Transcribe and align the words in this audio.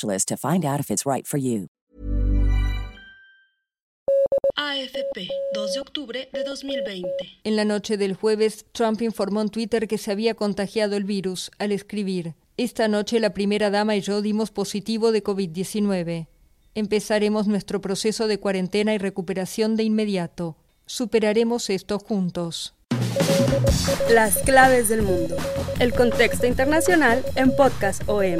to 0.00 0.36
find 0.36 0.64
out 0.64 0.80
if 0.80 0.90
it's 0.90 1.04
right 1.06 1.26
for 1.26 1.38
you. 1.38 1.68
AFP, 4.56 5.28
2 5.54 5.72
de 5.74 5.80
octubre 5.80 6.28
de 6.32 6.44
2020. 6.44 7.08
En 7.44 7.56
la 7.56 7.64
noche 7.64 7.96
del 7.96 8.14
jueves, 8.14 8.66
Trump 8.72 9.00
informó 9.00 9.40
en 9.40 9.48
Twitter 9.48 9.88
que 9.88 9.98
se 9.98 10.12
había 10.12 10.34
contagiado 10.34 10.96
el 10.96 11.04
virus 11.04 11.50
al 11.58 11.72
escribir, 11.72 12.34
Esta 12.58 12.86
noche 12.86 13.18
la 13.18 13.32
primera 13.32 13.70
dama 13.70 13.96
y 13.96 14.02
yo 14.02 14.20
dimos 14.20 14.50
positivo 14.50 15.10
de 15.10 15.24
COVID-19. 15.24 16.26
Empezaremos 16.74 17.46
nuestro 17.46 17.80
proceso 17.80 18.26
de 18.26 18.38
cuarentena 18.38 18.92
y 18.92 18.98
recuperación 18.98 19.74
de 19.74 19.84
inmediato. 19.84 20.56
Superaremos 20.84 21.70
esto 21.70 21.98
juntos. 21.98 22.74
Las 24.10 24.38
claves 24.38 24.90
del 24.90 25.02
mundo. 25.02 25.36
El 25.78 25.94
contexto 25.94 26.46
internacional 26.46 27.24
en 27.36 27.56
Podcast 27.56 28.02
OM. 28.06 28.38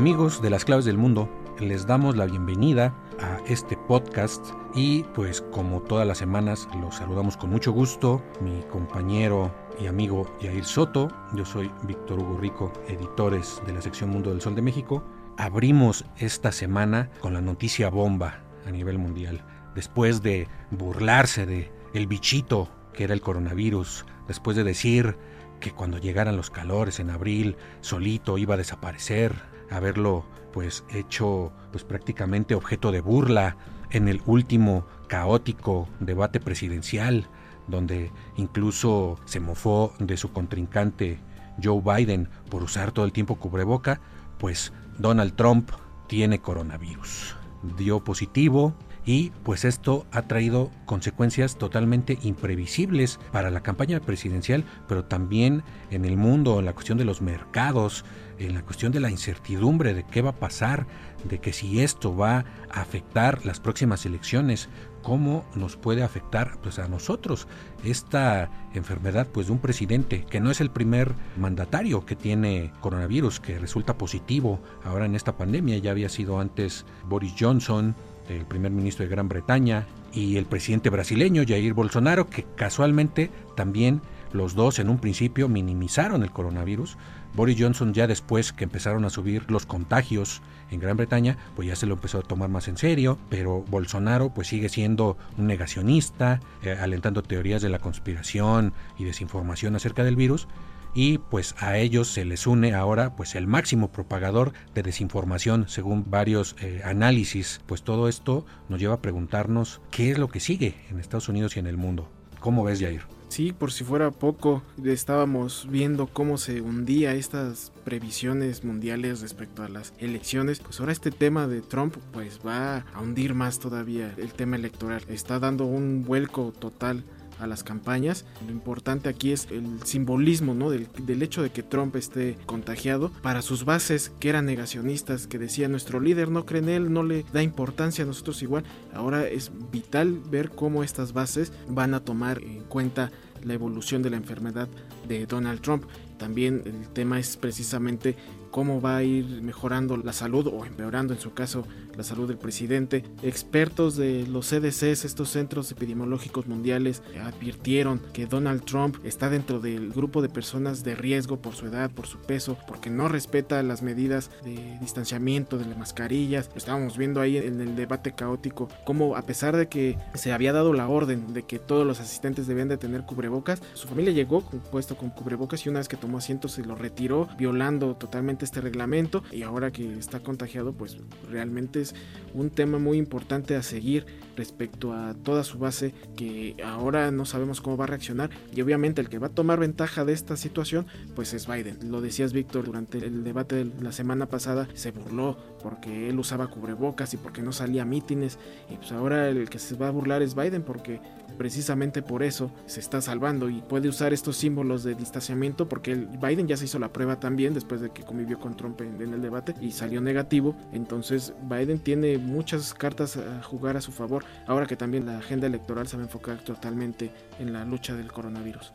Amigos 0.00 0.40
de 0.40 0.48
las 0.48 0.64
claves 0.64 0.86
del 0.86 0.96
mundo, 0.96 1.28
les 1.58 1.86
damos 1.86 2.16
la 2.16 2.24
bienvenida 2.24 2.94
a 3.20 3.36
este 3.46 3.76
podcast 3.76 4.42
y 4.74 5.02
pues 5.14 5.42
como 5.52 5.82
todas 5.82 6.06
las 6.06 6.16
semanas 6.16 6.66
los 6.80 6.94
saludamos 6.94 7.36
con 7.36 7.50
mucho 7.50 7.70
gusto, 7.70 8.22
mi 8.40 8.62
compañero 8.70 9.54
y 9.78 9.88
amigo 9.88 10.26
Yair 10.40 10.64
Soto, 10.64 11.08
yo 11.34 11.44
soy 11.44 11.70
Víctor 11.82 12.18
Hugo 12.18 12.38
Rico, 12.38 12.72
editores 12.88 13.60
de 13.66 13.74
la 13.74 13.82
sección 13.82 14.08
Mundo 14.08 14.30
del 14.30 14.40
Sol 14.40 14.54
de 14.54 14.62
México. 14.62 15.04
Abrimos 15.36 16.06
esta 16.16 16.50
semana 16.50 17.10
con 17.20 17.34
la 17.34 17.42
noticia 17.42 17.90
bomba 17.90 18.40
a 18.66 18.70
nivel 18.70 18.96
mundial, 18.96 19.44
después 19.74 20.22
de 20.22 20.48
burlarse 20.70 21.44
de 21.44 21.70
el 21.92 22.06
bichito 22.06 22.70
que 22.94 23.04
era 23.04 23.12
el 23.12 23.20
coronavirus, 23.20 24.06
después 24.28 24.56
de 24.56 24.64
decir 24.64 25.18
que 25.60 25.72
cuando 25.72 25.98
llegaran 25.98 26.38
los 26.38 26.48
calores 26.48 27.00
en 27.00 27.10
abril 27.10 27.58
solito 27.82 28.38
iba 28.38 28.54
a 28.54 28.56
desaparecer, 28.56 29.59
haberlo 29.70 30.24
pues 30.52 30.84
hecho 30.90 31.52
pues 31.72 31.84
prácticamente 31.84 32.54
objeto 32.54 32.92
de 32.92 33.00
burla 33.00 33.56
en 33.90 34.08
el 34.08 34.22
último 34.26 34.84
caótico 35.08 35.88
debate 36.00 36.40
presidencial 36.40 37.28
donde 37.70 38.10
incluso 38.36 39.18
se 39.24 39.40
mofó 39.40 39.94
de 39.98 40.16
su 40.16 40.32
contrincante 40.32 41.18
Joe 41.62 41.80
Biden 41.80 42.28
por 42.50 42.62
usar 42.62 42.92
todo 42.92 43.04
el 43.04 43.12
tiempo 43.12 43.36
cubreboca, 43.36 44.00
pues 44.38 44.72
Donald 44.98 45.34
Trump 45.36 45.70
tiene 46.08 46.40
coronavirus. 46.40 47.36
Dio 47.76 48.02
positivo, 48.02 48.74
y 49.04 49.30
pues 49.44 49.64
esto 49.64 50.06
ha 50.12 50.22
traído 50.22 50.70
consecuencias 50.84 51.56
totalmente 51.56 52.18
imprevisibles 52.22 53.18
para 53.32 53.50
la 53.50 53.62
campaña 53.62 53.98
presidencial, 54.00 54.64
pero 54.88 55.04
también 55.04 55.62
en 55.90 56.04
el 56.04 56.16
mundo, 56.16 56.58
en 56.58 56.66
la 56.66 56.74
cuestión 56.74 56.98
de 56.98 57.04
los 57.04 57.22
mercados, 57.22 58.04
en 58.40 58.54
la 58.54 58.62
cuestión 58.62 58.90
de 58.90 59.00
la 59.00 59.10
incertidumbre 59.10 59.94
de 59.94 60.04
qué 60.04 60.22
va 60.22 60.30
a 60.30 60.38
pasar, 60.38 60.86
de 61.24 61.38
que 61.38 61.52
si 61.52 61.80
esto 61.80 62.16
va 62.16 62.44
a 62.70 62.80
afectar 62.80 63.44
las 63.44 63.60
próximas 63.60 64.06
elecciones, 64.06 64.68
cómo 65.02 65.44
nos 65.54 65.76
puede 65.76 66.02
afectar 66.02 66.58
pues 66.62 66.78
a 66.78 66.88
nosotros. 66.88 67.46
Esta 67.84 68.50
enfermedad 68.74 69.28
pues 69.32 69.46
de 69.46 69.52
un 69.52 69.58
presidente 69.58 70.24
que 70.28 70.40
no 70.40 70.50
es 70.50 70.60
el 70.60 70.70
primer 70.70 71.14
mandatario 71.36 72.04
que 72.06 72.16
tiene 72.16 72.72
coronavirus 72.80 73.40
que 73.40 73.58
resulta 73.58 73.98
positivo 73.98 74.60
ahora 74.84 75.06
en 75.06 75.14
esta 75.14 75.36
pandemia 75.36 75.78
ya 75.78 75.90
había 75.90 76.08
sido 76.08 76.40
antes 76.40 76.86
Boris 77.08 77.34
Johnson 77.38 77.94
el 78.28 78.46
primer 78.46 78.70
ministro 78.70 79.04
de 79.04 79.10
Gran 79.10 79.28
Bretaña, 79.28 79.86
y 80.12 80.36
el 80.36 80.46
presidente 80.46 80.90
brasileño 80.90 81.44
Jair 81.46 81.74
Bolsonaro, 81.74 82.28
que 82.28 82.44
casualmente 82.56 83.30
también 83.56 84.02
los 84.32 84.54
dos 84.54 84.78
en 84.78 84.88
un 84.88 84.98
principio 84.98 85.48
minimizaron 85.48 86.22
el 86.22 86.30
coronavirus. 86.30 86.96
Boris 87.34 87.56
Johnson 87.58 87.94
ya 87.94 88.06
después 88.06 88.52
que 88.52 88.64
empezaron 88.64 89.04
a 89.04 89.10
subir 89.10 89.50
los 89.50 89.66
contagios 89.66 90.42
en 90.70 90.80
Gran 90.80 90.96
Bretaña, 90.96 91.36
pues 91.56 91.68
ya 91.68 91.76
se 91.76 91.86
lo 91.86 91.94
empezó 91.94 92.18
a 92.18 92.22
tomar 92.22 92.48
más 92.48 92.68
en 92.68 92.76
serio, 92.76 93.18
pero 93.28 93.64
Bolsonaro 93.68 94.32
pues 94.34 94.48
sigue 94.48 94.68
siendo 94.68 95.16
un 95.38 95.46
negacionista, 95.46 96.40
eh, 96.62 96.76
alentando 96.80 97.22
teorías 97.22 97.62
de 97.62 97.68
la 97.68 97.78
conspiración 97.78 98.72
y 98.98 99.04
desinformación 99.04 99.76
acerca 99.76 100.04
del 100.04 100.16
virus 100.16 100.48
y 100.94 101.18
pues 101.18 101.54
a 101.58 101.78
ellos 101.78 102.08
se 102.08 102.24
les 102.24 102.46
une 102.46 102.74
ahora 102.74 103.14
pues 103.14 103.34
el 103.34 103.46
máximo 103.46 103.92
propagador 103.92 104.52
de 104.74 104.82
desinformación 104.82 105.68
según 105.68 106.10
varios 106.10 106.56
eh, 106.60 106.82
análisis 106.84 107.60
pues 107.66 107.82
todo 107.82 108.08
esto 108.08 108.44
nos 108.68 108.80
lleva 108.80 108.94
a 108.94 109.02
preguntarnos 109.02 109.80
qué 109.90 110.10
es 110.10 110.18
lo 110.18 110.28
que 110.28 110.40
sigue 110.40 110.74
en 110.90 110.98
Estados 110.98 111.28
Unidos 111.28 111.56
y 111.56 111.60
en 111.60 111.68
el 111.68 111.76
mundo 111.76 112.10
¿cómo 112.40 112.64
ves 112.64 112.80
Jair? 112.80 113.19
Sí, 113.30 113.52
por 113.52 113.70
si 113.70 113.84
fuera 113.84 114.10
poco, 114.10 114.60
estábamos 114.84 115.68
viendo 115.70 116.08
cómo 116.08 116.36
se 116.36 116.60
hundía 116.62 117.14
estas 117.14 117.70
previsiones 117.84 118.64
mundiales 118.64 119.20
respecto 119.20 119.62
a 119.62 119.68
las 119.68 119.94
elecciones. 120.00 120.58
Pues 120.58 120.80
ahora 120.80 120.90
este 120.90 121.12
tema 121.12 121.46
de 121.46 121.60
Trump 121.60 121.94
pues 122.12 122.40
va 122.44 122.78
a 122.92 123.00
hundir 123.00 123.34
más 123.34 123.60
todavía 123.60 124.12
el 124.16 124.32
tema 124.32 124.56
electoral. 124.56 125.04
Está 125.08 125.38
dando 125.38 125.64
un 125.64 126.04
vuelco 126.04 126.52
total 126.58 127.04
a 127.40 127.46
las 127.46 127.64
campañas. 127.64 128.24
Lo 128.46 128.52
importante 128.52 129.08
aquí 129.08 129.32
es 129.32 129.48
el 129.50 129.82
simbolismo 129.84 130.54
¿no? 130.54 130.70
del, 130.70 130.88
del, 131.02 131.22
hecho 131.22 131.42
de 131.42 131.50
que 131.50 131.62
Trump 131.62 131.96
esté 131.96 132.36
contagiado 132.46 133.10
para 133.22 133.42
sus 133.42 133.64
bases 133.64 134.12
que 134.20 134.28
eran 134.28 134.46
negacionistas, 134.46 135.26
que 135.26 135.38
decía 135.38 135.68
nuestro 135.68 136.00
líder 136.00 136.30
no 136.30 136.46
cree 136.46 136.62
en 136.62 136.68
él, 136.68 136.92
no 136.92 137.02
le 137.02 137.24
da 137.32 137.42
importancia 137.42 138.04
a 138.04 138.06
nosotros 138.06 138.42
igual. 138.42 138.64
Ahora 138.94 139.26
es 139.26 139.50
vital 139.72 140.20
ver 140.30 140.50
cómo 140.50 140.82
estas 140.82 141.12
bases 141.12 141.52
van 141.68 141.94
a 141.94 142.00
tomar 142.00 142.42
en 142.42 142.64
cuenta 142.64 143.10
la 143.44 143.54
evolución 143.54 144.02
de 144.02 144.10
la 144.10 144.16
enfermedad 144.16 144.68
de 145.08 145.26
Donald 145.26 145.60
Trump. 145.60 145.84
También 146.18 146.62
el 146.66 146.88
tema 146.88 147.18
es 147.18 147.36
precisamente 147.36 148.16
cómo 148.50 148.80
va 148.80 148.96
a 148.96 149.02
ir 149.02 149.42
mejorando 149.42 149.96
la 149.96 150.12
salud 150.12 150.46
o 150.46 150.64
empeorando 150.64 151.14
en 151.14 151.20
su 151.20 151.32
caso 151.32 151.64
la 151.96 152.04
salud 152.04 152.28
del 152.28 152.38
presidente. 152.38 153.04
Expertos 153.22 153.96
de 153.96 154.26
los 154.26 154.48
CDCs, 154.48 155.04
estos 155.04 155.30
centros 155.30 155.70
epidemiológicos 155.70 156.46
mundiales, 156.46 157.02
advirtieron 157.22 158.00
que 158.12 158.26
Donald 158.26 158.64
Trump 158.64 158.96
está 159.04 159.30
dentro 159.30 159.60
del 159.60 159.90
grupo 159.92 160.22
de 160.22 160.28
personas 160.28 160.82
de 160.84 160.94
riesgo 160.94 161.40
por 161.40 161.54
su 161.54 161.66
edad, 161.66 161.90
por 161.90 162.06
su 162.06 162.18
peso, 162.18 162.56
porque 162.66 162.90
no 162.90 163.08
respeta 163.08 163.62
las 163.62 163.82
medidas 163.82 164.30
de 164.44 164.78
distanciamiento, 164.80 165.58
de 165.58 165.66
las 165.66 165.78
mascarillas. 165.78 166.50
estábamos 166.54 166.96
viendo 166.96 167.20
ahí 167.20 167.36
en 167.36 167.60
el 167.60 167.76
debate 167.76 168.12
caótico, 168.12 168.68
cómo 168.84 169.16
a 169.16 169.22
pesar 169.22 169.56
de 169.56 169.68
que 169.68 169.98
se 170.14 170.32
había 170.32 170.52
dado 170.52 170.72
la 170.72 170.88
orden 170.88 171.32
de 171.32 171.42
que 171.42 171.58
todos 171.58 171.86
los 171.86 172.00
asistentes 172.00 172.46
debían 172.46 172.68
de 172.68 172.78
tener 172.78 173.02
cubrebocas, 173.02 173.62
su 173.74 173.88
familia 173.88 174.12
llegó 174.12 174.42
puesto 174.70 174.96
con 174.96 175.10
cubrebocas 175.10 175.64
y 175.66 175.68
una 175.68 175.80
vez 175.80 175.88
que 175.88 175.96
tomó 175.96 176.18
asiento 176.18 176.48
se 176.48 176.64
lo 176.64 176.74
retiró, 176.74 177.28
violando 177.38 177.94
totalmente 177.96 178.39
este 178.44 178.60
reglamento 178.60 179.22
y 179.30 179.42
ahora 179.42 179.70
que 179.70 179.98
está 179.98 180.20
contagiado, 180.20 180.72
pues 180.72 180.96
realmente 181.30 181.80
es 181.80 181.94
un 182.34 182.50
tema 182.50 182.78
muy 182.78 182.98
importante 182.98 183.56
a 183.56 183.62
seguir 183.62 184.06
respecto 184.36 184.92
a 184.92 185.14
toda 185.14 185.44
su 185.44 185.58
base 185.58 185.92
que 186.16 186.56
ahora 186.64 187.10
no 187.10 187.24
sabemos 187.24 187.60
cómo 187.60 187.76
va 187.76 187.84
a 187.84 187.88
reaccionar 187.88 188.30
y 188.54 188.60
obviamente 188.62 189.00
el 189.00 189.08
que 189.08 189.18
va 189.18 189.28
a 189.28 189.30
tomar 189.30 189.58
ventaja 189.58 190.04
de 190.04 190.12
esta 190.12 190.36
situación 190.36 190.86
pues 191.14 191.34
es 191.34 191.46
Biden. 191.46 191.90
Lo 191.90 192.00
decías 192.00 192.32
Víctor 192.32 192.64
durante 192.64 192.98
el 192.98 193.24
debate 193.24 193.56
de 193.56 193.70
la 193.82 193.92
semana 193.92 194.26
pasada 194.26 194.68
se 194.74 194.92
burló 194.92 195.36
porque 195.62 196.08
él 196.08 196.18
usaba 196.18 196.48
cubrebocas 196.48 197.12
y 197.14 197.16
porque 197.16 197.42
no 197.42 197.52
salía 197.52 197.82
a 197.82 197.84
mítines 197.86 198.38
y 198.70 198.76
pues 198.76 198.92
ahora 198.92 199.28
el 199.28 199.48
que 199.50 199.58
se 199.58 199.76
va 199.76 199.88
a 199.88 199.90
burlar 199.90 200.22
es 200.22 200.34
Biden 200.34 200.62
porque 200.62 201.00
precisamente 201.40 202.02
por 202.02 202.22
eso 202.22 202.50
se 202.66 202.80
está 202.80 203.00
salvando 203.00 203.48
y 203.48 203.62
puede 203.62 203.88
usar 203.88 204.12
estos 204.12 204.36
símbolos 204.36 204.84
de 204.84 204.94
distanciamiento 204.94 205.70
porque 205.70 205.94
Biden 205.94 206.46
ya 206.46 206.58
se 206.58 206.66
hizo 206.66 206.78
la 206.78 206.92
prueba 206.92 207.18
también 207.18 207.54
después 207.54 207.80
de 207.80 207.88
que 207.88 208.02
convivió 208.02 208.38
con 208.38 208.58
Trump 208.58 208.78
en, 208.82 209.00
en 209.00 209.14
el 209.14 209.22
debate 209.22 209.54
y 209.58 209.70
salió 209.72 210.02
negativo. 210.02 210.54
Entonces 210.70 211.32
Biden 211.48 211.78
tiene 211.78 212.18
muchas 212.18 212.74
cartas 212.74 213.16
a 213.16 213.42
jugar 213.42 213.78
a 213.78 213.80
su 213.80 213.90
favor 213.90 214.22
ahora 214.46 214.66
que 214.66 214.76
también 214.76 215.06
la 215.06 215.16
agenda 215.16 215.46
electoral 215.46 215.88
se 215.88 215.96
va 215.96 216.02
a 216.02 216.06
enfocar 216.06 216.44
totalmente 216.44 217.10
en 217.38 217.54
la 217.54 217.64
lucha 217.64 217.94
del 217.94 218.12
coronavirus. 218.12 218.70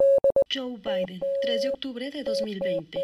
Joe 0.55 0.77
Biden, 0.77 1.19
3 1.41 1.63
de 1.63 1.69
octubre 1.69 2.09
de 2.09 2.23
2020. 2.23 2.97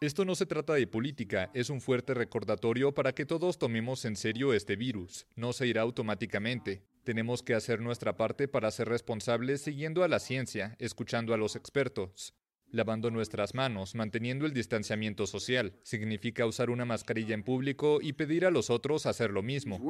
Esto 0.00 0.24
no 0.24 0.36
se 0.36 0.46
trata 0.46 0.74
de 0.74 0.86
política, 0.86 1.50
es 1.54 1.70
un 1.70 1.80
fuerte 1.80 2.14
recordatorio 2.14 2.94
para 2.94 3.12
que 3.12 3.26
todos 3.26 3.58
tomemos 3.58 4.04
en 4.04 4.14
serio 4.14 4.52
este 4.52 4.76
virus. 4.76 5.26
No 5.34 5.52
se 5.52 5.66
irá 5.66 5.82
automáticamente. 5.82 6.84
Tenemos 7.02 7.42
que 7.42 7.54
hacer 7.54 7.80
nuestra 7.80 8.16
parte 8.16 8.46
para 8.46 8.70
ser 8.70 8.88
responsables 8.88 9.60
siguiendo 9.60 10.04
a 10.04 10.08
la 10.08 10.20
ciencia, 10.20 10.76
escuchando 10.78 11.34
a 11.34 11.36
los 11.36 11.56
expertos. 11.56 12.32
Lavando 12.70 13.10
nuestras 13.10 13.56
manos, 13.56 13.96
manteniendo 13.96 14.46
el 14.46 14.52
distanciamiento 14.52 15.26
social, 15.26 15.72
significa 15.82 16.46
usar 16.46 16.70
una 16.70 16.84
mascarilla 16.84 17.34
en 17.34 17.42
público 17.42 17.98
y 18.00 18.12
pedir 18.12 18.46
a 18.46 18.52
los 18.52 18.70
otros 18.70 19.06
hacer 19.06 19.32
lo 19.32 19.42
mismo. 19.42 19.80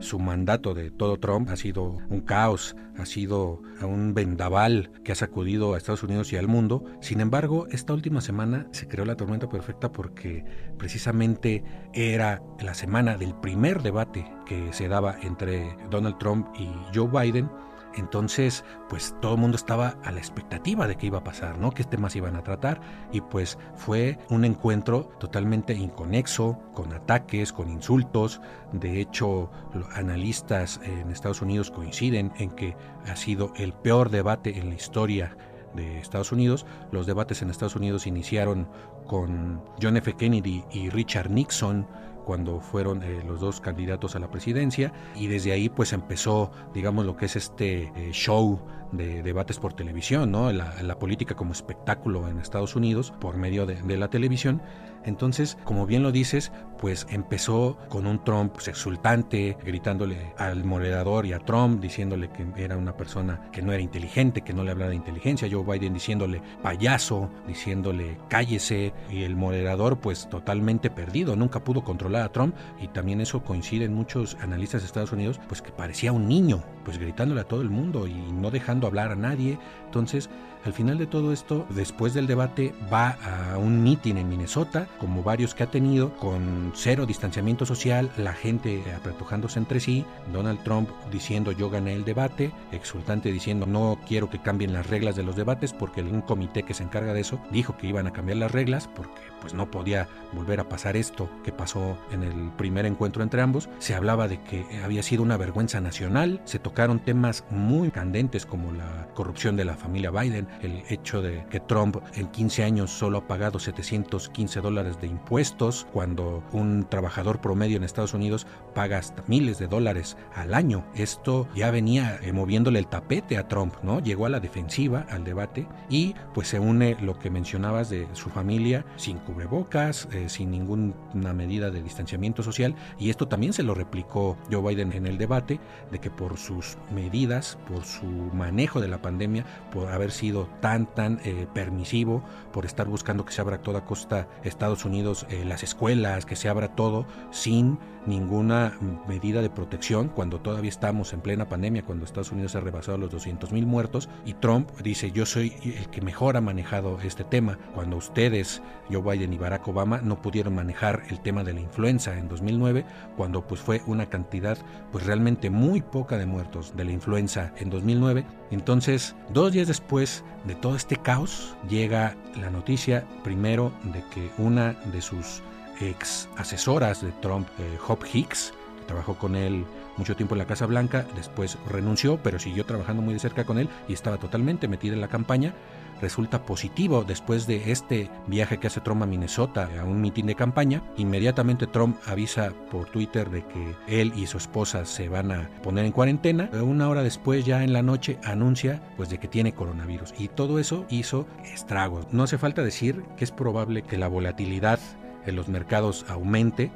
Su 0.00 0.18
mandato 0.18 0.74
de 0.74 0.90
todo 0.90 1.18
Trump 1.18 1.48
ha 1.50 1.56
sido 1.56 1.98
un 2.10 2.22
caos, 2.22 2.74
ha 2.98 3.06
sido 3.06 3.62
un 3.80 4.14
vendaval 4.14 4.90
que 5.04 5.12
ha 5.12 5.14
sacudido 5.14 5.74
a 5.74 5.78
Estados 5.78 6.02
Unidos 6.02 6.32
y 6.32 6.36
al 6.36 6.48
mundo. 6.48 6.84
Sin 7.00 7.20
embargo, 7.20 7.66
esta 7.70 7.94
última 7.94 8.20
semana 8.20 8.66
se 8.72 8.88
creó 8.88 9.04
la 9.04 9.16
tormenta 9.16 9.48
perfecta 9.48 9.92
porque 9.92 10.44
precisamente 10.76 11.62
era 11.92 12.42
la 12.60 12.74
semana 12.74 13.16
del 13.16 13.34
primer 13.36 13.82
debate 13.82 14.28
que 14.44 14.72
se 14.72 14.88
daba 14.88 15.16
entre 15.22 15.76
Donald 15.88 16.18
Trump 16.18 16.48
y 16.58 16.68
Joe 16.92 17.08
Biden 17.08 17.48
entonces, 17.96 18.64
pues 18.88 19.14
todo 19.20 19.34
el 19.34 19.40
mundo 19.40 19.56
estaba 19.56 19.96
a 20.04 20.12
la 20.12 20.18
expectativa 20.18 20.86
de 20.86 20.96
qué 20.96 21.06
iba 21.06 21.18
a 21.18 21.24
pasar, 21.24 21.58
¿no? 21.58 21.72
¿Qué 21.72 21.84
temas 21.84 22.16
iban 22.16 22.36
a 22.36 22.42
tratar? 22.42 22.80
Y 23.12 23.20
pues 23.20 23.58
fue 23.74 24.18
un 24.30 24.44
encuentro 24.44 25.10
totalmente 25.18 25.74
inconexo, 25.74 26.58
con 26.74 26.92
ataques, 26.92 27.52
con 27.52 27.70
insultos. 27.70 28.40
De 28.72 29.00
hecho, 29.00 29.50
analistas 29.94 30.80
en 30.84 31.10
Estados 31.10 31.42
Unidos 31.42 31.70
coinciden 31.70 32.32
en 32.38 32.50
que 32.50 32.76
ha 33.06 33.16
sido 33.16 33.52
el 33.56 33.72
peor 33.72 34.10
debate 34.10 34.58
en 34.58 34.68
la 34.68 34.74
historia 34.74 35.36
de 35.74 35.98
Estados 35.98 36.32
Unidos. 36.32 36.66
Los 36.90 37.06
debates 37.06 37.42
en 37.42 37.50
Estados 37.50 37.76
Unidos 37.76 38.06
iniciaron 38.06 38.68
con 39.06 39.62
John 39.80 39.96
F. 39.96 40.14
Kennedy 40.14 40.64
y 40.70 40.90
Richard 40.90 41.30
Nixon 41.30 41.86
cuando 42.24 42.60
fueron 42.60 43.02
eh, 43.02 43.22
los 43.26 43.40
dos 43.40 43.60
candidatos 43.60 44.16
a 44.16 44.18
la 44.18 44.30
presidencia 44.30 44.92
y 45.14 45.26
desde 45.26 45.52
ahí 45.52 45.68
pues 45.68 45.92
empezó 45.92 46.50
digamos 46.74 47.06
lo 47.06 47.16
que 47.16 47.26
es 47.26 47.36
este 47.36 47.92
eh, 47.96 48.10
show 48.12 48.60
de 48.92 49.22
debates 49.22 49.58
por 49.58 49.72
televisión, 49.72 50.30
¿no? 50.30 50.52
La, 50.52 50.98
política 50.98 51.34
como 51.34 51.52
espectáculo 51.52 52.28
en 52.28 52.38
Estados 52.38 52.76
Unidos 52.76 53.12
por 53.18 53.36
medio 53.36 53.66
de, 53.66 53.96
la 53.96 54.08
televisión. 54.08 54.62
Entonces, 55.04 55.58
como 55.64 55.86
bien 55.86 56.02
lo 56.02 56.12
dices, 56.12 56.52
pues 56.82 57.06
empezó 57.10 57.78
con 57.88 58.08
un 58.08 58.24
Trump 58.24 58.54
pues, 58.54 58.66
exultante, 58.66 59.56
gritándole 59.64 60.34
al 60.36 60.64
moderador 60.64 61.24
y 61.26 61.32
a 61.32 61.38
Trump, 61.38 61.80
diciéndole 61.80 62.28
que 62.30 62.44
era 62.56 62.76
una 62.76 62.96
persona 62.96 63.40
que 63.52 63.62
no 63.62 63.72
era 63.72 63.80
inteligente, 63.80 64.40
que 64.40 64.52
no 64.52 64.64
le 64.64 64.72
hablaba 64.72 64.90
de 64.90 64.96
inteligencia, 64.96 65.48
Joe 65.48 65.62
Biden 65.62 65.94
diciéndole 65.94 66.42
payaso, 66.60 67.30
diciéndole 67.46 68.18
cállese, 68.28 68.92
y 69.08 69.22
el 69.22 69.36
moderador 69.36 70.00
pues 70.00 70.28
totalmente 70.28 70.90
perdido, 70.90 71.36
nunca 71.36 71.62
pudo 71.62 71.84
controlar 71.84 72.22
a 72.22 72.32
Trump, 72.32 72.56
y 72.80 72.88
también 72.88 73.20
eso 73.20 73.44
coincide 73.44 73.84
en 73.84 73.94
muchos 73.94 74.36
analistas 74.40 74.82
de 74.82 74.86
Estados 74.86 75.12
Unidos, 75.12 75.40
pues 75.46 75.62
que 75.62 75.70
parecía 75.70 76.10
un 76.10 76.26
niño, 76.26 76.64
pues 76.84 76.98
gritándole 76.98 77.42
a 77.42 77.44
todo 77.44 77.62
el 77.62 77.70
mundo 77.70 78.08
y 78.08 78.14
no 78.32 78.50
dejando 78.50 78.88
hablar 78.88 79.12
a 79.12 79.14
nadie. 79.14 79.56
Entonces, 79.84 80.28
al 80.64 80.72
final 80.72 80.96
de 80.96 81.06
todo 81.06 81.32
esto, 81.32 81.66
después 81.70 82.14
del 82.14 82.26
debate, 82.26 82.72
va 82.92 83.16
a 83.52 83.58
un 83.58 83.82
mitin 83.82 84.16
en 84.16 84.28
Minnesota, 84.28 84.86
como 84.98 85.22
varios 85.22 85.54
que 85.54 85.64
ha 85.64 85.70
tenido, 85.70 86.16
con 86.16 86.71
cero 86.74 87.06
distanciamiento 87.06 87.66
social, 87.66 88.10
la 88.16 88.32
gente 88.32 88.82
apretujándose 88.94 89.58
entre 89.58 89.80
sí, 89.80 90.04
Donald 90.32 90.62
Trump 90.62 90.88
diciendo 91.10 91.52
yo 91.52 91.70
gané 91.70 91.94
el 91.94 92.04
debate, 92.04 92.52
exultante 92.72 93.32
diciendo 93.32 93.66
no 93.66 93.98
quiero 94.06 94.30
que 94.30 94.40
cambien 94.40 94.72
las 94.72 94.86
reglas 94.86 95.16
de 95.16 95.22
los 95.22 95.36
debates 95.36 95.72
porque 95.72 96.02
un 96.02 96.22
comité 96.22 96.62
que 96.62 96.74
se 96.74 96.82
encarga 96.82 97.14
de 97.14 97.20
eso 97.20 97.40
dijo 97.50 97.76
que 97.76 97.86
iban 97.86 98.06
a 98.06 98.12
cambiar 98.12 98.38
las 98.38 98.52
reglas 98.52 98.88
porque 98.94 99.31
pues 99.42 99.52
no 99.52 99.70
podía 99.70 100.08
volver 100.32 100.60
a 100.60 100.68
pasar 100.68 100.96
esto 100.96 101.28
que 101.44 101.52
pasó 101.52 101.98
en 102.10 102.22
el 102.22 102.50
primer 102.56 102.86
encuentro 102.86 103.22
entre 103.22 103.42
ambos. 103.42 103.68
Se 103.80 103.94
hablaba 103.94 104.28
de 104.28 104.40
que 104.40 104.64
había 104.82 105.02
sido 105.02 105.22
una 105.22 105.36
vergüenza 105.36 105.80
nacional, 105.80 106.40
se 106.44 106.58
tocaron 106.58 107.00
temas 107.00 107.44
muy 107.50 107.90
candentes 107.90 108.46
como 108.46 108.72
la 108.72 109.08
corrupción 109.14 109.56
de 109.56 109.66
la 109.66 109.74
familia 109.74 110.10
Biden, 110.10 110.48
el 110.62 110.84
hecho 110.88 111.20
de 111.20 111.44
que 111.50 111.60
Trump 111.60 111.96
en 112.14 112.28
15 112.28 112.64
años 112.64 112.90
solo 112.90 113.18
ha 113.18 113.26
pagado 113.26 113.58
715 113.58 114.60
dólares 114.60 115.00
de 115.00 115.08
impuestos, 115.08 115.86
cuando 115.92 116.42
un 116.52 116.86
trabajador 116.88 117.40
promedio 117.40 117.76
en 117.76 117.84
Estados 117.84 118.14
Unidos 118.14 118.46
paga 118.74 119.02
miles 119.26 119.58
de 119.58 119.66
dólares 119.66 120.16
al 120.34 120.54
año. 120.54 120.84
Esto 120.94 121.48
ya 121.54 121.70
venía 121.70 122.18
eh, 122.22 122.32
moviéndole 122.32 122.78
el 122.78 122.86
tapete 122.86 123.38
a 123.38 123.48
Trump, 123.48 123.74
¿no? 123.82 124.00
Llegó 124.00 124.26
a 124.26 124.28
la 124.28 124.40
defensiva, 124.40 125.06
al 125.10 125.24
debate, 125.24 125.66
y 125.88 126.14
pues 126.34 126.48
se 126.48 126.60
une 126.60 126.96
lo 127.00 127.18
que 127.18 127.30
mencionabas 127.30 127.90
de 127.90 128.06
su 128.12 128.30
familia 128.30 128.84
sin 128.96 129.18
cubrebocas, 129.32 130.08
eh, 130.12 130.28
sin 130.28 130.50
ninguna 130.50 131.32
medida 131.32 131.70
de 131.70 131.82
distanciamiento 131.82 132.42
social, 132.42 132.74
y 132.98 133.10
esto 133.10 133.28
también 133.28 133.52
se 133.52 133.62
lo 133.62 133.74
replicó 133.74 134.36
Joe 134.50 134.74
Biden 134.74 134.92
en 134.92 135.06
el 135.06 135.18
debate, 135.18 135.58
de 135.90 135.98
que 135.98 136.10
por 136.10 136.36
sus 136.36 136.76
medidas, 136.94 137.58
por 137.68 137.84
su 137.84 138.06
manejo 138.06 138.80
de 138.80 138.88
la 138.88 139.00
pandemia, 139.00 139.44
por 139.72 139.88
haber 139.88 140.10
sido 140.10 140.48
tan, 140.60 140.86
tan 140.86 141.20
eh, 141.24 141.46
permisivo, 141.54 142.22
por 142.52 142.66
estar 142.66 142.86
buscando 142.86 143.24
que 143.24 143.32
se 143.32 143.40
abra 143.40 143.56
a 143.56 143.62
toda 143.62 143.84
costa 143.84 144.28
Estados 144.44 144.84
Unidos 144.84 145.26
eh, 145.30 145.44
las 145.44 145.62
escuelas, 145.62 146.26
que 146.26 146.36
se 146.36 146.48
abra 146.48 146.74
todo 146.74 147.06
sin 147.30 147.78
ninguna 148.06 148.76
medida 149.06 149.42
de 149.42 149.50
protección 149.50 150.08
cuando 150.08 150.40
todavía 150.40 150.68
estamos 150.68 151.12
en 151.12 151.20
plena 151.20 151.48
pandemia, 151.48 151.84
cuando 151.84 152.04
Estados 152.04 152.32
Unidos 152.32 152.56
ha 152.56 152.60
rebasado 152.60 152.98
los 152.98 153.10
200 153.10 153.52
mil 153.52 153.66
muertos 153.66 154.08
y 154.24 154.34
Trump 154.34 154.70
dice 154.82 155.12
yo 155.12 155.24
soy 155.24 155.54
el 155.64 155.88
que 155.90 156.00
mejor 156.00 156.36
ha 156.36 156.40
manejado 156.40 156.98
este 157.02 157.24
tema, 157.24 157.58
cuando 157.74 157.96
ustedes, 157.96 158.60
Joe 158.90 159.02
Biden 159.02 159.21
y 159.30 159.36
Barack 159.36 159.68
Obama, 159.68 160.00
no 160.02 160.22
pudieron 160.22 160.54
manejar 160.54 161.02
el 161.10 161.20
tema 161.20 161.44
de 161.44 161.52
la 161.52 161.60
influenza 161.60 162.16
en 162.16 162.28
2009, 162.28 162.84
cuando 163.16 163.46
pues 163.46 163.60
fue 163.60 163.82
una 163.86 164.06
cantidad 164.06 164.56
pues 164.90 165.04
realmente 165.04 165.50
muy 165.50 165.82
poca 165.82 166.16
de 166.16 166.24
muertos 166.24 166.74
de 166.76 166.84
la 166.84 166.92
influenza 166.92 167.52
en 167.58 167.68
2009. 167.68 168.24
Entonces, 168.50 169.14
dos 169.28 169.52
días 169.52 169.68
después 169.68 170.24
de 170.44 170.54
todo 170.54 170.76
este 170.76 170.96
caos, 170.96 171.54
llega 171.68 172.16
la 172.40 172.50
noticia 172.50 173.04
primero 173.22 173.72
de 173.92 174.02
que 174.12 174.30
una 174.38 174.72
de 174.92 175.02
sus 175.02 175.42
ex 175.80 176.28
asesoras 176.36 177.02
de 177.02 177.12
Trump, 177.20 177.48
eh, 177.58 177.78
Hicks, 178.12 178.52
que 178.78 178.86
trabajó 178.86 179.16
con 179.18 179.36
él 179.36 179.64
mucho 179.96 180.16
tiempo 180.16 180.34
en 180.34 180.40
la 180.40 180.46
Casa 180.46 180.66
Blanca, 180.66 181.06
después 181.16 181.58
renunció, 181.68 182.18
pero 182.22 182.38
siguió 182.38 182.64
trabajando 182.64 183.02
muy 183.02 183.14
de 183.14 183.20
cerca 183.20 183.44
con 183.44 183.58
él 183.58 183.68
y 183.88 183.92
estaba 183.92 184.18
totalmente 184.18 184.68
metida 184.68 184.94
en 184.94 185.00
la 185.00 185.08
campaña. 185.08 185.54
Resulta 186.00 186.44
positivo 186.44 187.04
después 187.04 187.46
de 187.46 187.70
este 187.70 188.10
viaje 188.26 188.58
que 188.58 188.66
hace 188.66 188.80
Trump 188.80 189.04
a 189.04 189.06
Minnesota 189.06 189.70
a 189.80 189.84
un 189.84 190.00
mitin 190.00 190.26
de 190.26 190.34
campaña. 190.34 190.82
Inmediatamente 190.96 191.68
Trump 191.68 191.96
avisa 192.06 192.52
por 192.72 192.86
Twitter 192.86 193.30
de 193.30 193.44
que 193.46 193.76
él 193.86 194.12
y 194.16 194.26
su 194.26 194.38
esposa 194.38 194.84
se 194.84 195.08
van 195.08 195.30
a 195.30 195.48
poner 195.62 195.84
en 195.84 195.92
cuarentena. 195.92 196.50
Una 196.60 196.88
hora 196.88 197.04
después, 197.04 197.44
ya 197.44 197.62
en 197.62 197.72
la 197.72 197.82
noche, 197.82 198.18
anuncia 198.24 198.82
pues 198.96 199.10
de 199.10 199.18
que 199.18 199.28
tiene 199.28 199.54
coronavirus. 199.54 200.12
Y 200.18 200.26
todo 200.26 200.58
eso 200.58 200.86
hizo 200.90 201.28
estragos. 201.44 202.08
No 202.10 202.24
hace 202.24 202.36
falta 202.36 202.64
decir 202.64 203.04
que 203.16 203.22
es 203.22 203.30
probable 203.30 203.82
que 203.82 203.96
la 203.96 204.08
volatilidad 204.08 204.80
en 205.24 205.36
los 205.36 205.46
mercados 205.46 206.04
aumente, 206.08 206.72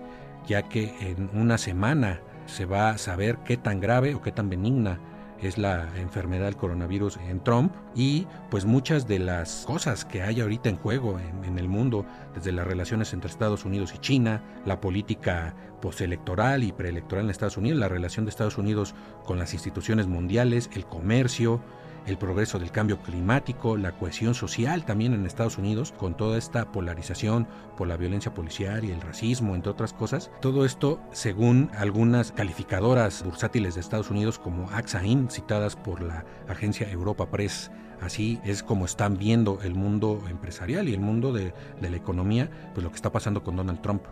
ya 0.46 0.62
que 0.62 0.94
en 1.00 1.30
una 1.34 1.58
semana 1.58 2.20
se 2.46 2.64
va 2.64 2.90
a 2.90 2.98
saber 2.98 3.38
qué 3.44 3.56
tan 3.56 3.80
grave 3.80 4.14
o 4.14 4.22
qué 4.22 4.32
tan 4.32 4.48
benigna 4.48 5.00
es 5.40 5.58
la 5.58 5.88
enfermedad 5.98 6.46
del 6.46 6.56
coronavirus 6.56 7.18
en 7.28 7.42
Trump 7.42 7.72
y 7.94 8.26
pues 8.50 8.64
muchas 8.64 9.06
de 9.06 9.18
las 9.18 9.64
cosas 9.66 10.04
que 10.04 10.22
hay 10.22 10.40
ahorita 10.40 10.68
en 10.68 10.76
juego 10.76 11.18
en, 11.44 11.58
el 11.58 11.68
mundo, 11.68 12.06
desde 12.34 12.52
las 12.52 12.66
relaciones 12.66 13.12
entre 13.12 13.30
Estados 13.30 13.64
Unidos 13.64 13.92
y 13.94 13.98
China, 13.98 14.42
la 14.64 14.80
política 14.80 15.54
postelectoral 15.80 16.64
y 16.64 16.72
preelectoral 16.72 17.26
en 17.26 17.30
Estados 17.30 17.56
Unidos, 17.56 17.78
la 17.78 17.88
relación 17.88 18.24
de 18.24 18.30
Estados 18.30 18.58
Unidos 18.58 18.94
con 19.24 19.38
las 19.38 19.52
instituciones 19.52 20.06
mundiales, 20.06 20.70
el 20.74 20.86
comercio, 20.86 21.60
el 22.06 22.18
progreso 22.18 22.58
del 22.58 22.70
cambio 22.70 22.98
climático, 23.00 23.76
la 23.76 23.92
cohesión 23.92 24.34
social 24.34 24.84
también 24.84 25.12
en 25.12 25.26
Estados 25.26 25.58
Unidos, 25.58 25.92
con 25.96 26.16
toda 26.16 26.38
esta 26.38 26.72
polarización 26.72 27.48
por 27.76 27.88
la 27.88 27.96
violencia 27.96 28.32
policial 28.32 28.84
y 28.84 28.92
el 28.92 29.00
racismo, 29.00 29.54
entre 29.54 29.72
otras 29.72 29.92
cosas. 29.92 30.30
Todo 30.40 30.64
esto, 30.64 31.00
según 31.12 31.70
algunas 31.76 32.32
calificadoras 32.32 33.24
bursátiles 33.24 33.74
de 33.74 33.80
Estados 33.80 34.10
Unidos 34.10 34.38
como 34.38 34.70
AXAIN, 34.70 35.30
citadas 35.30 35.76
por 35.76 36.02
la 36.02 36.24
agencia 36.48 36.90
Europa 36.90 37.30
Press, 37.30 37.70
Así 38.00 38.38
es 38.44 38.62
como 38.62 38.84
están 38.84 39.16
viendo 39.16 39.60
el 39.62 39.74
mundo 39.74 40.22
empresarial 40.28 40.86
y 40.86 40.92
el 40.92 41.00
mundo 41.00 41.32
de, 41.32 41.54
de, 41.80 41.90
la 41.90 41.96
economía, 41.96 42.50
pues 42.74 42.84
lo 42.84 42.90
que 42.90 42.96
está 42.96 43.10
pasando 43.10 43.42
con 43.42 43.56
Donald 43.56 43.80
Trump. 43.80 44.02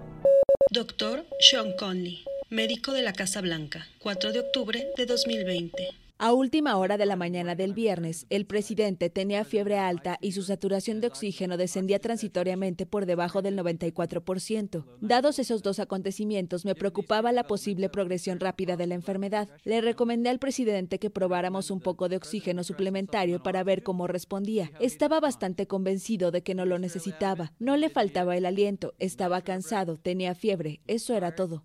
Doctor 0.70 1.26
Sean 1.38 1.76
Conley, 1.78 2.24
médico 2.48 2.92
de 2.92 3.02
la 3.02 3.12
Casa 3.12 3.42
Blanca, 3.42 3.86
4 3.98 4.32
de 4.32 4.40
octubre 4.40 4.86
de 4.96 5.04
2020. 5.04 6.03
A 6.16 6.32
última 6.32 6.76
hora 6.76 6.96
de 6.96 7.06
la 7.06 7.16
mañana 7.16 7.56
del 7.56 7.74
viernes, 7.74 8.26
el 8.30 8.46
presidente 8.46 9.10
tenía 9.10 9.44
fiebre 9.44 9.78
alta 9.78 10.16
y 10.20 10.30
su 10.30 10.44
saturación 10.44 11.00
de 11.00 11.08
oxígeno 11.08 11.56
descendía 11.56 11.98
transitoriamente 11.98 12.86
por 12.86 13.04
debajo 13.04 13.42
del 13.42 13.58
94%. 13.58 14.84
Dados 15.00 15.40
esos 15.40 15.64
dos 15.64 15.80
acontecimientos, 15.80 16.64
me 16.64 16.76
preocupaba 16.76 17.32
la 17.32 17.42
posible 17.42 17.88
progresión 17.88 18.38
rápida 18.38 18.76
de 18.76 18.86
la 18.86 18.94
enfermedad. 18.94 19.48
Le 19.64 19.80
recomendé 19.80 20.30
al 20.30 20.38
presidente 20.38 21.00
que 21.00 21.10
probáramos 21.10 21.72
un 21.72 21.80
poco 21.80 22.08
de 22.08 22.16
oxígeno 22.16 22.62
suplementario 22.62 23.42
para 23.42 23.64
ver 23.64 23.82
cómo 23.82 24.06
respondía. 24.06 24.70
Estaba 24.78 25.18
bastante 25.18 25.66
convencido 25.66 26.30
de 26.30 26.44
que 26.44 26.54
no 26.54 26.64
lo 26.64 26.78
necesitaba. 26.78 27.52
No 27.58 27.76
le 27.76 27.90
faltaba 27.90 28.36
el 28.36 28.46
aliento, 28.46 28.94
estaba 29.00 29.42
cansado, 29.42 29.98
tenía 29.98 30.36
fiebre, 30.36 30.80
eso 30.86 31.16
era 31.16 31.34
todo. 31.34 31.64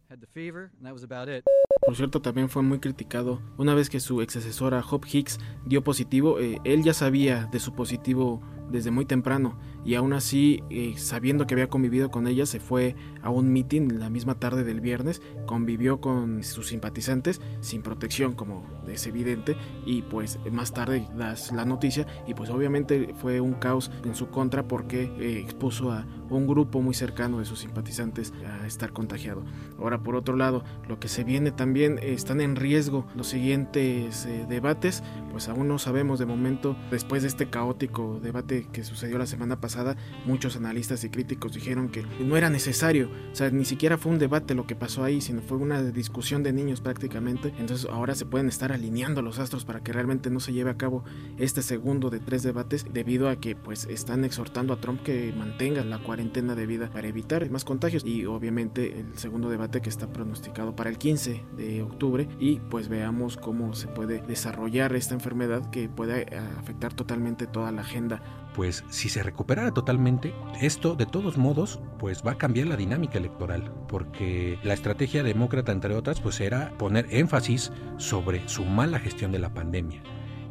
Por 1.86 1.96
cierto, 1.96 2.22
también 2.22 2.50
fue 2.50 2.62
muy 2.62 2.80
criticado 2.80 3.42
una 3.58 3.74
vez 3.74 3.90
que 3.90 4.00
su 4.00 4.22
ex 4.22 4.39
asesora 4.40 4.84
Hop 4.90 5.06
Hicks 5.12 5.40
dio 5.66 5.84
positivo, 5.84 6.40
eh, 6.40 6.60
él 6.64 6.84
ya 6.84 6.94
sabía 6.94 7.46
de 7.52 7.60
su 7.60 7.74
positivo 7.74 8.42
desde 8.70 8.92
muy 8.92 9.06
temprano 9.06 9.58
y 9.90 9.96
aún 9.96 10.14
así, 10.14 10.62
eh, 10.70 10.94
sabiendo 10.98 11.48
que 11.48 11.56
había 11.56 11.68
convivido 11.68 12.12
con 12.12 12.28
ella, 12.28 12.46
se 12.46 12.60
fue 12.60 12.96
a 13.24 13.32
un 13.32 13.52
meeting 13.52 13.98
la 13.98 14.12
misma 14.12 14.36
tarde 14.36 14.64
del 14.64 14.82
viernes, 14.82 15.20
convivió 15.48 16.00
con 16.00 16.44
sus 16.44 16.68
simpatizantes 16.68 17.42
sin 17.62 17.82
protección, 17.82 18.36
como 18.36 18.64
es 18.88 19.08
evidente, 19.08 19.58
y 19.88 20.04
pues 20.04 20.38
más 20.52 20.74
tarde 20.74 21.08
das 21.18 21.52
la 21.54 21.66
noticia 21.66 22.06
y 22.28 22.36
pues 22.36 22.52
obviamente 22.52 23.16
fue 23.20 23.42
un 23.42 23.54
caos 23.54 23.90
en 24.06 24.14
su 24.14 24.30
contra 24.30 24.68
porque 24.68 25.12
eh, 25.18 25.40
expuso 25.40 25.92
a 25.92 26.06
un 26.30 26.46
grupo 26.46 26.84
muy 26.84 26.94
cercano 26.94 27.40
de 27.40 27.46
sus 27.46 27.60
simpatizantes 27.60 28.32
a 28.46 28.68
estar 28.68 28.94
contagiado. 28.94 29.44
Ahora, 29.80 30.04
por 30.04 30.16
otro 30.16 30.36
lado, 30.36 30.64
lo 30.88 31.00
que 31.00 31.08
se 31.08 31.24
viene 31.24 31.52
también 31.52 32.00
están 32.04 32.42
en 32.42 32.56
riesgo 32.56 33.08
los 33.16 33.28
siguientes 33.28 34.28
eh, 34.28 34.46
debates, 34.48 35.02
pues 35.32 35.50
aún 35.50 35.68
no 35.68 35.80
sabemos 35.80 36.20
de 36.20 36.28
momento, 36.28 36.76
después 36.92 37.24
de 37.24 37.30
este 37.30 37.50
caótico 37.50 38.20
debate 38.22 38.68
que 38.72 38.84
sucedió 38.84 39.18
la 39.18 39.26
semana 39.26 39.60
pasada, 39.60 39.79
muchos 40.26 40.56
analistas 40.56 41.04
y 41.04 41.10
críticos 41.10 41.54
dijeron 41.54 41.90
que 41.90 42.06
no 42.20 42.38
era 42.38 42.50
necesario, 42.50 43.10
o 43.32 43.36
sea, 43.36 43.50
ni 43.50 43.66
siquiera 43.66 43.98
fue 43.98 44.12
un 44.12 44.20
debate 44.20 44.54
lo 44.54 44.68
que 44.68 44.76
pasó 44.76 45.04
ahí, 45.04 45.22
sino 45.22 45.42
fue 45.42 45.58
una 45.58 45.82
discusión 45.82 46.44
de 46.44 46.54
niños 46.54 46.82
prácticamente, 46.82 47.54
entonces 47.58 47.90
ahora 47.90 48.16
se 48.16 48.26
pueden 48.26 48.48
estar 48.48 48.72
alineando 48.72 49.22
los 49.22 49.40
astros 49.40 49.66
para 49.66 49.82
que 49.82 49.94
realmente 49.94 50.30
no 50.30 50.40
se 50.40 50.54
lleve 50.54 50.70
a 50.70 50.78
cabo 50.78 51.04
este 51.38 51.62
segundo 51.62 52.10
de 52.10 52.20
tres 52.20 52.44
debates 52.44 52.86
debido 52.92 53.30
a 53.30 53.38
que 53.38 53.56
pues 53.56 53.86
están 53.86 54.26
exhortando 54.26 54.74
a 54.74 54.80
Trump 54.80 55.02
que 55.02 55.34
mantenga 55.36 55.84
la 55.84 55.98
cuarentena 55.98 56.20
cuarentena 56.20 56.54
de 56.54 56.66
vida 56.66 56.90
para 56.90 57.08
evitar 57.08 57.50
más 57.50 57.64
contagios. 57.64 58.04
Y 58.06 58.26
obviamente 58.26 59.00
el 59.00 59.18
segundo 59.18 59.50
debate 59.50 59.80
que 59.80 59.88
está 59.88 60.12
pronosticado 60.12 60.76
para 60.76 60.90
el 60.90 60.98
15 60.98 61.46
de 61.56 61.82
octubre. 61.82 62.28
Y 62.40 62.60
pues 62.60 62.90
veamos 62.90 63.38
cómo 63.38 63.74
se 63.74 63.88
puede 63.88 64.22
desarrollar 64.22 64.94
esta 64.96 65.14
enfermedad 65.14 65.70
que 65.70 65.88
puede 65.88 66.24
eh, 66.24 66.40
afectar 66.58 66.94
totalmente 66.94 67.48
toda 67.48 67.72
la 67.72 67.82
agenda 67.82 68.22
pues 68.54 68.84
si 68.90 69.10
se 69.10 69.24
recuperara 69.24 69.72
totalmente, 69.72 70.34
esto 70.62 70.96
de 70.96 71.06
todos 71.06 71.38
modos 71.38 71.80
pues 71.98 72.24
va 72.26 72.32
a 72.32 72.38
cambiar 72.38 72.68
la 72.68 72.78
dinámica 72.78 73.18
electoral, 73.18 73.72
porque 73.88 74.60
la 74.64 74.74
estrategia 74.74 75.24
demócrata 75.24 75.72
entre 75.72 75.96
otras 75.96 76.20
pues 76.22 76.40
era 76.40 76.78
poner 76.78 77.08
énfasis 77.10 77.72
sobre 77.98 78.48
su 78.48 78.66
mala 78.66 79.00
gestión 79.00 79.32
de 79.32 79.40
la 79.40 79.54
pandemia. 79.54 80.02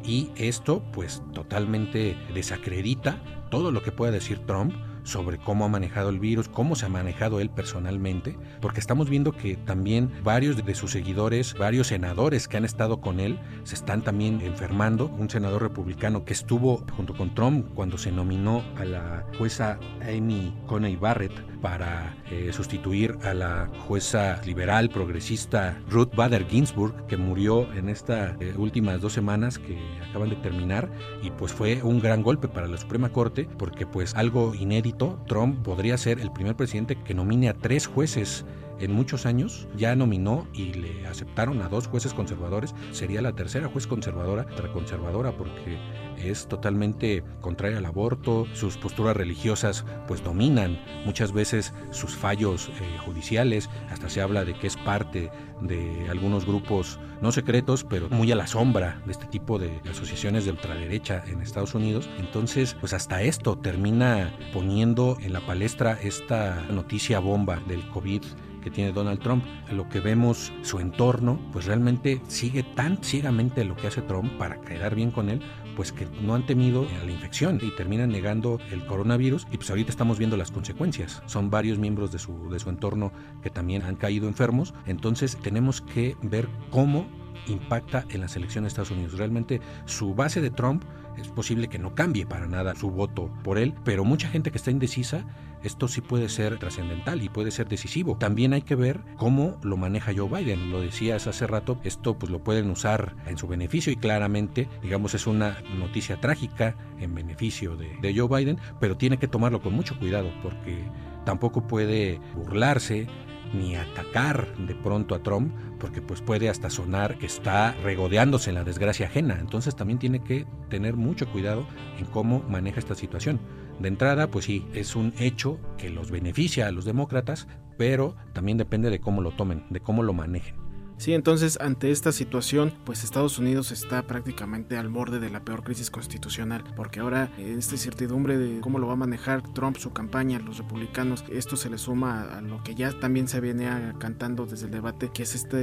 Y 0.03 0.31
esto 0.35 0.83
pues 0.91 1.21
totalmente 1.33 2.17
desacredita 2.33 3.21
todo 3.51 3.71
lo 3.71 3.81
que 3.81 3.91
pueda 3.91 4.11
decir 4.11 4.39
Trump 4.45 4.73
sobre 5.03 5.37
cómo 5.37 5.65
ha 5.65 5.69
manejado 5.69 6.09
el 6.09 6.19
virus, 6.19 6.49
cómo 6.49 6.75
se 6.75 6.85
ha 6.85 6.89
manejado 6.89 7.39
él 7.39 7.49
personalmente, 7.49 8.37
porque 8.61 8.79
estamos 8.79 9.09
viendo 9.09 9.31
que 9.31 9.55
también 9.55 10.11
varios 10.23 10.63
de 10.63 10.75
sus 10.75 10.91
seguidores, 10.91 11.53
varios 11.53 11.87
senadores 11.87 12.47
que 12.47 12.57
han 12.57 12.65
estado 12.65 13.01
con 13.01 13.19
él, 13.19 13.39
se 13.63 13.75
están 13.75 14.03
también 14.03 14.41
enfermando. 14.41 15.07
Un 15.07 15.29
senador 15.29 15.61
republicano 15.61 16.25
que 16.25 16.33
estuvo 16.33 16.85
junto 16.95 17.15
con 17.15 17.33
Trump 17.35 17.67
cuando 17.73 17.97
se 17.97 18.11
nominó 18.11 18.63
a 18.77 18.85
la 18.85 19.25
jueza 19.37 19.79
Amy 20.01 20.53
Coney 20.67 20.95
Barrett 20.95 21.48
para 21.61 22.15
eh, 22.31 22.51
sustituir 22.53 23.17
a 23.23 23.33
la 23.33 23.69
jueza 23.87 24.41
liberal 24.45 24.89
progresista 24.89 25.79
Ruth 25.89 26.15
Bader 26.15 26.47
Ginsburg, 26.47 27.05
que 27.07 27.17
murió 27.17 27.71
en 27.73 27.89
estas 27.89 28.39
eh, 28.41 28.53
últimas 28.57 29.01
dos 29.01 29.13
semanas 29.13 29.59
que 29.59 29.77
acaban 30.09 30.29
de 30.29 30.35
terminar, 30.37 30.89
y 31.21 31.31
pues 31.31 31.51
fue 31.51 31.81
un 31.83 31.99
gran 31.99 32.23
golpe 32.23 32.47
para 32.47 32.67
la 32.67 32.77
Suprema 32.77 33.09
Corte, 33.09 33.47
porque 33.57 33.85
pues 33.85 34.15
algo 34.15 34.55
inédito, 34.55 35.19
Trump 35.27 35.63
podría 35.63 35.97
ser 35.97 36.19
el 36.19 36.31
primer 36.31 36.55
presidente 36.55 36.95
que 36.95 37.13
nomine 37.13 37.49
a 37.49 37.53
tres 37.53 37.87
jueces 37.87 38.45
en 38.79 38.91
muchos 38.91 39.25
años 39.25 39.67
ya 39.75 39.95
nominó 39.95 40.47
y 40.53 40.73
le 40.73 41.07
aceptaron 41.07 41.61
a 41.61 41.69
dos 41.69 41.87
jueces 41.87 42.13
conservadores. 42.13 42.73
Sería 42.91 43.21
la 43.21 43.33
tercera 43.33 43.67
juez 43.67 43.87
conservadora, 43.87 44.45
conservadora 44.73 45.35
porque 45.35 45.77
es 46.17 46.47
totalmente 46.47 47.23
contraria 47.41 47.77
al 47.77 47.85
aborto, 47.85 48.45
sus 48.53 48.77
posturas 48.77 49.15
religiosas 49.15 49.85
pues 50.07 50.23
dominan 50.23 50.79
muchas 51.05 51.31
veces 51.31 51.73
sus 51.91 52.15
fallos 52.15 52.69
eh, 52.69 52.97
judiciales, 53.05 53.69
hasta 53.89 54.09
se 54.09 54.21
habla 54.21 54.45
de 54.45 54.53
que 54.53 54.67
es 54.67 54.77
parte 54.77 55.31
de 55.61 56.07
algunos 56.09 56.45
grupos 56.45 56.99
no 57.21 57.31
secretos, 57.31 57.83
pero 57.83 58.09
muy 58.09 58.31
a 58.31 58.35
la 58.35 58.47
sombra 58.47 59.01
de 59.05 59.11
este 59.11 59.25
tipo 59.25 59.59
de 59.59 59.81
asociaciones 59.89 60.45
de 60.45 60.51
ultraderecha 60.51 61.23
en 61.27 61.41
Estados 61.41 61.75
Unidos. 61.75 62.09
Entonces, 62.17 62.75
pues 62.79 62.93
hasta 62.93 63.21
esto 63.21 63.57
termina 63.57 64.33
poniendo 64.53 65.17
en 65.21 65.33
la 65.33 65.41
palestra 65.41 65.97
esta 66.01 66.65
noticia 66.69 67.19
bomba 67.19 67.61
del 67.67 67.85
COVID 67.89 68.23
que 68.61 68.71
tiene 68.71 68.91
Donald 68.91 69.21
Trump. 69.21 69.43
Lo 69.71 69.89
que 69.89 69.99
vemos, 69.99 70.51
su 70.61 70.79
entorno, 70.79 71.39
pues 71.51 71.65
realmente 71.65 72.21
sigue 72.27 72.63
tan 72.63 73.03
ciegamente 73.03 73.65
lo 73.65 73.75
que 73.75 73.87
hace 73.87 74.01
Trump 74.01 74.31
para 74.37 74.61
quedar 74.61 74.95
bien 74.95 75.11
con 75.11 75.29
él, 75.29 75.41
pues 75.75 75.91
que 75.91 76.07
no 76.21 76.35
han 76.35 76.45
temido 76.45 76.87
a 77.01 77.05
la 77.05 77.11
infección 77.11 77.59
y 77.61 77.71
terminan 77.71 78.09
negando 78.09 78.59
el 78.71 78.85
coronavirus 78.85 79.47
y 79.51 79.57
pues 79.57 79.69
ahorita 79.69 79.91
estamos 79.91 80.17
viendo 80.17 80.37
las 80.37 80.51
consecuencias. 80.51 81.21
Son 81.25 81.49
varios 81.49 81.79
miembros 81.79 82.11
de 82.11 82.19
su, 82.19 82.49
de 82.49 82.59
su 82.59 82.69
entorno 82.69 83.11
que 83.41 83.49
también 83.49 83.83
han 83.83 83.95
caído 83.95 84.27
enfermos, 84.27 84.73
entonces 84.85 85.37
tenemos 85.37 85.81
que 85.81 86.17
ver 86.21 86.49
cómo 86.69 87.07
impacta 87.47 88.05
en 88.09 88.21
las 88.21 88.35
elecciones 88.35 88.65
de 88.65 88.81
Estados 88.81 88.91
Unidos. 88.91 89.17
Realmente 89.17 89.61
su 89.85 90.13
base 90.13 90.41
de 90.41 90.51
Trump 90.51 90.83
es 91.17 91.27
posible 91.27 91.67
que 91.67 91.79
no 91.79 91.95
cambie 91.95 92.25
para 92.25 92.47
nada 92.47 92.75
su 92.75 92.91
voto 92.91 93.29
por 93.43 93.57
él, 93.57 93.73
pero 93.83 94.05
mucha 94.05 94.29
gente 94.29 94.51
que 94.51 94.57
está 94.57 94.71
indecisa, 94.71 95.25
esto 95.63 95.87
sí 95.87 96.01
puede 96.01 96.29
ser 96.29 96.57
trascendental 96.57 97.21
y 97.21 97.29
puede 97.29 97.51
ser 97.51 97.67
decisivo. 97.67 98.17
También 98.17 98.53
hay 98.53 98.61
que 98.61 98.75
ver 98.75 99.01
cómo 99.17 99.57
lo 99.61 99.77
maneja 99.77 100.13
Joe 100.15 100.29
Biden. 100.29 100.71
Lo 100.71 100.81
decías 100.81 101.27
hace 101.27 101.47
rato, 101.47 101.79
esto 101.83 102.17
pues 102.17 102.31
lo 102.31 102.43
pueden 102.43 102.69
usar 102.69 103.15
en 103.25 103.37
su 103.37 103.47
beneficio 103.47 103.91
y 103.91 103.97
claramente, 103.97 104.67
digamos, 104.81 105.13
es 105.13 105.27
una 105.27 105.57
noticia 105.77 106.19
trágica 106.19 106.75
en 106.99 107.15
beneficio 107.15 107.75
de, 107.75 107.97
de 108.01 108.17
Joe 108.17 108.27
Biden, 108.27 108.57
pero 108.79 108.97
tiene 108.97 109.17
que 109.17 109.27
tomarlo 109.27 109.61
con 109.61 109.73
mucho 109.73 109.97
cuidado 109.97 110.31
porque 110.41 110.77
tampoco 111.25 111.67
puede 111.67 112.19
burlarse 112.35 113.07
ni 113.53 113.75
atacar 113.75 114.55
de 114.57 114.75
pronto 114.75 115.15
a 115.15 115.23
Trump, 115.23 115.53
porque 115.79 116.01
pues 116.01 116.21
puede 116.21 116.49
hasta 116.49 116.69
sonar 116.69 117.17
que 117.17 117.25
está 117.25 117.73
regodeándose 117.83 118.49
en 118.49 118.55
la 118.55 118.63
desgracia 118.63 119.07
ajena. 119.07 119.37
Entonces 119.39 119.75
también 119.75 119.99
tiene 119.99 120.19
que 120.19 120.45
tener 120.69 120.95
mucho 120.95 121.27
cuidado 121.31 121.65
en 121.97 122.05
cómo 122.05 122.43
maneja 122.47 122.79
esta 122.79 122.95
situación. 122.95 123.39
De 123.79 123.87
entrada, 123.87 124.29
pues 124.29 124.45
sí, 124.45 124.65
es 124.73 124.95
un 124.95 125.13
hecho 125.19 125.59
que 125.77 125.89
los 125.89 126.11
beneficia 126.11 126.67
a 126.67 126.71
los 126.71 126.85
demócratas, 126.85 127.47
pero 127.77 128.15
también 128.33 128.57
depende 128.57 128.89
de 128.89 128.99
cómo 128.99 129.21
lo 129.21 129.31
tomen, 129.31 129.65
de 129.69 129.79
cómo 129.79 130.03
lo 130.03 130.13
manejen. 130.13 130.59
Sí, 130.99 131.13
entonces 131.13 131.57
ante 131.61 131.91
esta 131.91 132.11
situación, 132.11 132.73
pues 132.83 133.05
Estados 133.05 133.39
Unidos 133.39 133.71
está 133.71 134.01
prácticamente 134.01 134.75
al 134.75 134.89
borde 134.89 135.21
de 135.21 135.29
la 135.29 135.45
peor 135.45 135.63
crisis 135.63 135.89
constitucional, 135.89 136.61
porque 136.75 136.99
ahora 136.99 137.31
esta 137.37 137.75
incertidumbre 137.75 138.37
de 138.37 138.59
cómo 138.59 138.79
lo 138.79 138.87
va 138.87 138.93
a 138.93 138.97
manejar 138.97 139.41
Trump, 139.53 139.77
su 139.77 139.93
campaña, 139.93 140.39
los 140.39 140.57
republicanos, 140.57 141.23
esto 141.31 141.55
se 141.55 141.69
le 141.69 141.77
suma 141.77 142.23
a 142.23 142.41
lo 142.41 142.61
que 142.63 142.75
ya 142.75 142.91
también 142.91 143.29
se 143.29 143.39
venía 143.39 143.95
cantando 143.97 144.45
desde 144.45 144.65
el 144.65 144.73
debate, 144.73 145.09
que 145.13 145.23
es 145.23 145.35
esta 145.35 145.57